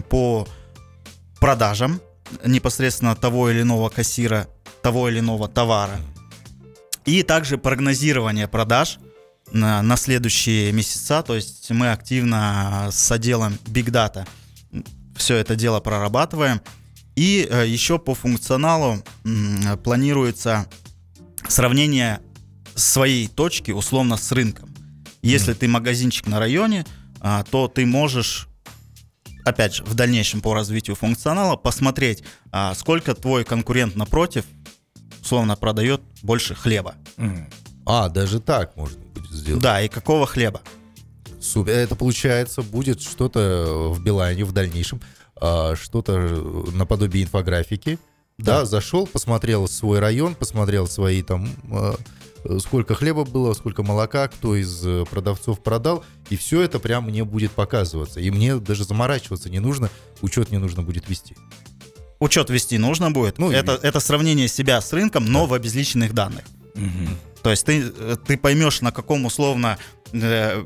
по 0.10 0.48
продажам 1.40 2.02
непосредственно 2.46 3.16
того 3.16 3.50
или 3.50 3.62
иного 3.62 3.90
кассира, 3.90 4.48
того 4.82 5.10
или 5.10 5.20
иного 5.20 5.48
товара. 5.48 6.00
И 7.06 7.22
также 7.22 7.58
прогнозирование 7.58 8.48
продаж 8.48 8.98
на, 9.52 9.84
на 9.84 9.96
следующие 9.96 10.72
месяца. 10.72 11.22
То 11.22 11.36
есть 11.36 11.70
мы 11.70 11.92
активно 11.92 12.90
с 12.92 13.12
отделом 13.12 13.60
Big 13.66 13.92
Data 13.92 14.26
все 15.16 15.38
это 15.38 15.56
дело 15.56 15.80
прорабатываем. 15.80 16.62
И 17.16 17.48
э, 17.50 17.66
еще 17.68 17.98
по 17.98 18.14
функционалу 18.14 19.04
планируется 19.84 20.68
сравнение 21.48 22.20
своей 22.76 23.28
точки 23.28 23.72
условно 23.72 24.18
с 24.18 24.32
рынком. 24.32 24.74
Если 25.22 25.54
ты 25.54 25.68
магазинчик 25.68 26.28
на 26.28 26.40
районе, 26.40 26.86
а, 27.20 27.44
то 27.44 27.68
ты 27.68 27.86
можешь 27.86 28.48
опять 29.46 29.76
же, 29.76 29.84
в 29.84 29.94
дальнейшем 29.94 30.42
по 30.42 30.54
развитию 30.54 30.96
функционала 30.96 31.56
посмотреть, 31.56 32.24
а, 32.52 32.74
сколько 32.74 33.14
твой 33.14 33.46
конкурент 33.46 33.96
напротив, 33.96 34.44
условно, 35.22 35.56
продает 35.56 36.02
больше 36.22 36.56
хлеба. 36.56 36.96
А, 37.86 38.10
даже 38.10 38.40
так 38.40 38.76
можно 38.76 39.00
будет 39.00 39.32
сделать. 39.32 39.62
Да, 39.62 39.82
и 39.82 39.88
какого 39.88 40.26
хлеба. 40.26 40.62
Супер. 41.40 41.74
Это 41.74 41.96
получается 41.96 42.64
будет 42.64 43.02
что-то 43.02 43.92
в 43.94 44.04
Билайне 44.04 44.44
в 44.44 44.52
дальнейшем, 44.52 45.00
а, 45.40 45.76
что-то 45.76 46.18
наподобие 46.74 47.24
инфографики. 47.24 48.00
Да. 48.38 48.60
Да. 48.60 48.66
зашел, 48.66 49.08
посмотрел 49.08 49.68
свой 49.68 50.00
район, 50.00 50.36
посмотрел 50.36 50.88
свои 50.88 51.22
там 51.24 51.50
а, 51.72 51.96
сколько 52.60 52.94
хлеба 52.96 53.24
было, 53.26 53.54
сколько 53.54 53.84
молока, 53.84 54.28
кто 54.28 54.56
из 54.56 54.86
э, 54.86 55.06
продавцов 55.10 55.62
продал, 55.62 56.04
и 56.30 56.36
все 56.38 56.62
это 56.62 56.80
прям 56.80 57.06
мне 57.06 57.24
будет 57.24 57.52
показываться. 57.52 58.20
И 58.20 58.30
мне 58.30 58.58
даже 58.58 58.84
заморачиваться 58.84 59.50
не 59.50 59.60
нужно, 59.60 59.90
учет 60.22 60.52
не 60.52 60.58
нужно 60.58 60.84
будет 60.84 61.10
вести. 61.10 61.36
Учет 62.20 62.50
вести 62.50 62.78
нужно 62.78 63.12
будет. 63.12 63.40
Ну, 63.40 63.52
и- 63.52 63.56
это, 63.56 63.80
это 63.82 64.00
сравнение 64.00 64.48
себя 64.48 64.80
с 64.80 64.94
рынком, 64.94 65.26
но 65.26 65.46
в 65.46 65.54
обезличенных 65.54 66.14
данных. 66.14 66.44
Мгм. 66.76 67.18
То 67.42 67.52
есть 67.52 67.66
ты, 67.66 67.84
э, 67.98 68.16
ты 68.26 68.38
поймешь, 68.38 68.82
на 68.82 68.92
каком 68.92 69.26
условно, 69.26 69.78
э, 70.14 70.64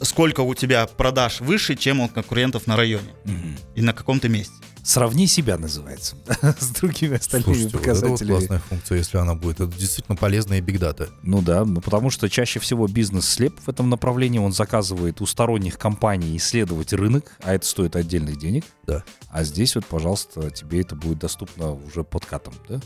сколько 0.00 0.40
у 0.40 0.54
тебя 0.54 0.86
продаж 0.86 1.40
выше, 1.40 1.74
чем 1.76 2.00
у 2.00 2.08
конкурентов 2.08 2.66
на 2.66 2.76
районе. 2.76 3.14
Мгм. 3.24 3.56
И 3.74 3.82
на 3.82 3.92
каком 3.92 4.20
то 4.20 4.28
месте. 4.28 4.54
Сравни 4.82 5.26
себя, 5.26 5.58
называется, 5.58 6.14
с 6.60 6.68
другими 6.68 7.16
остальными 7.16 7.54
Слушайте, 7.54 7.76
вот 7.76 7.86
это 7.86 7.94
вот 7.94 8.02
показателями. 8.10 8.30
классная 8.30 8.58
функция, 8.60 8.98
если 8.98 9.18
она 9.18 9.34
будет. 9.34 9.60
Это 9.60 9.76
действительно 9.76 10.14
полезная 10.14 10.60
биг 10.60 10.78
дата. 10.78 11.08
Ну 11.22 11.42
да, 11.42 11.64
ну 11.64 11.80
потому 11.80 12.10
что 12.10 12.30
чаще 12.30 12.60
всего 12.60 12.86
бизнес 12.86 13.28
слеп 13.28 13.58
в 13.58 13.68
этом 13.68 13.90
направлении. 13.90 14.38
Он 14.38 14.52
заказывает 14.52 15.20
у 15.20 15.26
сторонних 15.26 15.76
компаний 15.76 16.36
исследовать 16.36 16.92
рынок, 16.92 17.32
а 17.42 17.54
это 17.54 17.66
стоит 17.66 17.96
отдельных 17.96 18.38
денег. 18.38 18.64
Да. 18.86 19.02
А 19.28 19.42
здесь 19.42 19.74
вот, 19.74 19.86
пожалуйста, 19.86 20.52
тебе 20.52 20.82
это 20.82 20.94
будет 20.94 21.18
доступно 21.18 21.72
уже 21.72 22.04
под 22.04 22.24
катом, 22.24 22.54
да? 22.68 22.80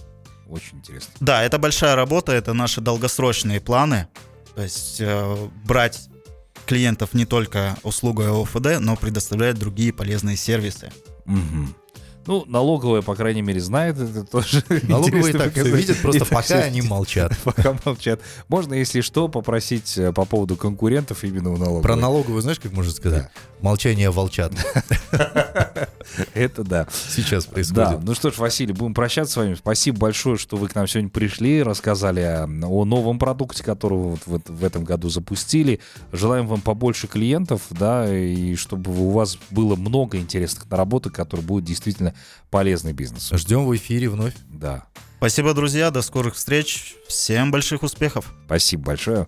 Очень 0.48 0.78
интересно. 0.78 1.12
Да, 1.20 1.42
это 1.42 1.58
большая 1.58 1.96
работа, 1.96 2.32
это 2.32 2.54
наши 2.54 2.80
долгосрочные 2.80 3.60
планы. 3.60 4.08
То 4.54 4.62
есть 4.62 5.00
э, 5.00 5.48
брать 5.64 6.09
клиентов 6.70 7.14
не 7.14 7.26
только 7.26 7.76
услугой 7.82 8.28
ОФД, 8.30 8.78
но 8.78 8.94
предоставлять 8.94 9.58
другие 9.58 9.92
полезные 9.92 10.36
сервисы. 10.36 10.92
Мгм. 11.24 11.74
Ну, 12.26 12.44
налоговая, 12.46 13.02
по 13.02 13.16
крайней 13.16 13.42
мере, 13.42 13.60
знает 13.60 13.98
это 13.98 14.22
тоже. 14.22 14.62
Налоговые 14.82 15.32
так 15.32 15.50
все 15.50 15.64
показатель. 15.64 15.76
видят, 15.76 15.98
просто 16.00 16.24
пока 16.26 16.58
они 16.60 16.80
молчат. 16.82 17.36
Пока 17.44 17.76
молчат. 17.84 18.20
Можно, 18.46 18.74
если 18.74 19.00
что, 19.00 19.26
попросить 19.26 19.98
э, 19.98 20.12
по 20.12 20.24
поводу 20.24 20.54
конкурентов 20.54 21.24
именно 21.24 21.50
у 21.50 21.56
налоговой. 21.56 21.82
Про 21.82 21.96
налоговую 21.96 22.40
знаешь, 22.40 22.60
как 22.60 22.70
можно 22.70 22.92
сказать? 22.92 23.30
Молчание 23.60 24.10
волчат. 24.10 24.52
Это 26.34 26.64
да. 26.64 26.86
Сейчас 27.10 27.46
Да, 27.46 27.52
происходит. 27.52 28.02
ну 28.02 28.14
что 28.14 28.30
ж, 28.30 28.38
Василий, 28.38 28.72
будем 28.72 28.94
прощаться 28.94 29.32
с 29.34 29.36
вами. 29.36 29.54
Спасибо 29.54 29.98
большое, 29.98 30.36
что 30.38 30.56
вы 30.56 30.68
к 30.68 30.74
нам 30.74 30.86
сегодня 30.86 31.10
пришли, 31.10 31.62
рассказали 31.62 32.20
о, 32.20 32.44
о 32.44 32.84
новом 32.84 33.18
продукте, 33.18 33.62
который 33.62 33.98
вот 33.98 34.20
в, 34.26 34.40
в 34.52 34.64
этом 34.64 34.84
году 34.84 35.08
запустили. 35.08 35.80
Желаем 36.12 36.46
вам 36.46 36.60
побольше 36.60 37.06
клиентов, 37.06 37.62
да, 37.70 38.12
и 38.14 38.54
чтобы 38.56 38.92
у 38.92 39.10
вас 39.10 39.38
было 39.50 39.76
много 39.76 40.18
интересных 40.18 40.68
наработок, 40.70 41.14
которые 41.14 41.44
будут 41.46 41.64
действительно 41.64 42.14
полезны 42.50 42.90
бизнесу. 42.92 43.36
Ждем 43.38 43.64
в 43.66 43.76
эфире 43.76 44.08
вновь. 44.08 44.34
Да. 44.48 44.84
Спасибо, 45.18 45.52
друзья, 45.52 45.90
до 45.90 46.00
скорых 46.00 46.34
встреч, 46.34 46.94
всем 47.06 47.50
больших 47.50 47.82
успехов. 47.82 48.32
Спасибо 48.46 48.84
большое. 48.84 49.26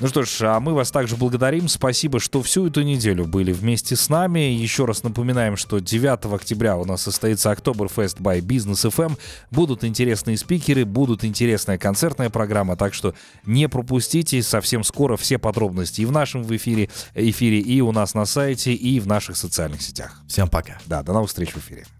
Ну 0.00 0.06
что 0.06 0.22
ж, 0.22 0.42
а 0.42 0.60
мы 0.60 0.74
вас 0.74 0.92
также 0.92 1.16
благодарим. 1.16 1.66
Спасибо, 1.66 2.20
что 2.20 2.40
всю 2.40 2.68
эту 2.68 2.82
неделю 2.82 3.24
были 3.24 3.50
вместе 3.50 3.96
с 3.96 4.08
нами. 4.08 4.38
Еще 4.38 4.84
раз 4.84 5.02
напоминаем, 5.02 5.56
что 5.56 5.80
9 5.80 6.32
октября 6.32 6.76
у 6.76 6.84
нас 6.84 7.02
состоится 7.02 7.50
Октоберфест 7.50 8.20
by 8.20 8.38
Business 8.38 8.88
FM. 8.88 9.18
Будут 9.50 9.82
интересные 9.82 10.38
спикеры, 10.38 10.84
будут 10.84 11.24
интересная 11.24 11.78
концертная 11.78 12.30
программа, 12.30 12.76
так 12.76 12.94
что 12.94 13.12
не 13.44 13.68
пропустите. 13.68 14.40
Совсем 14.40 14.84
скоро 14.84 15.16
все 15.16 15.36
подробности 15.36 16.02
и 16.02 16.04
в 16.04 16.12
нашем 16.12 16.44
в 16.44 16.54
эфире, 16.54 16.90
эфире, 17.16 17.58
и 17.58 17.80
у 17.80 17.90
нас 17.90 18.14
на 18.14 18.24
сайте, 18.24 18.74
и 18.74 19.00
в 19.00 19.08
наших 19.08 19.36
социальных 19.36 19.82
сетях. 19.82 20.22
Всем 20.28 20.48
пока. 20.48 20.78
Да, 20.86 21.02
до 21.02 21.12
новых 21.12 21.28
встреч 21.28 21.50
в 21.50 21.58
эфире. 21.58 21.88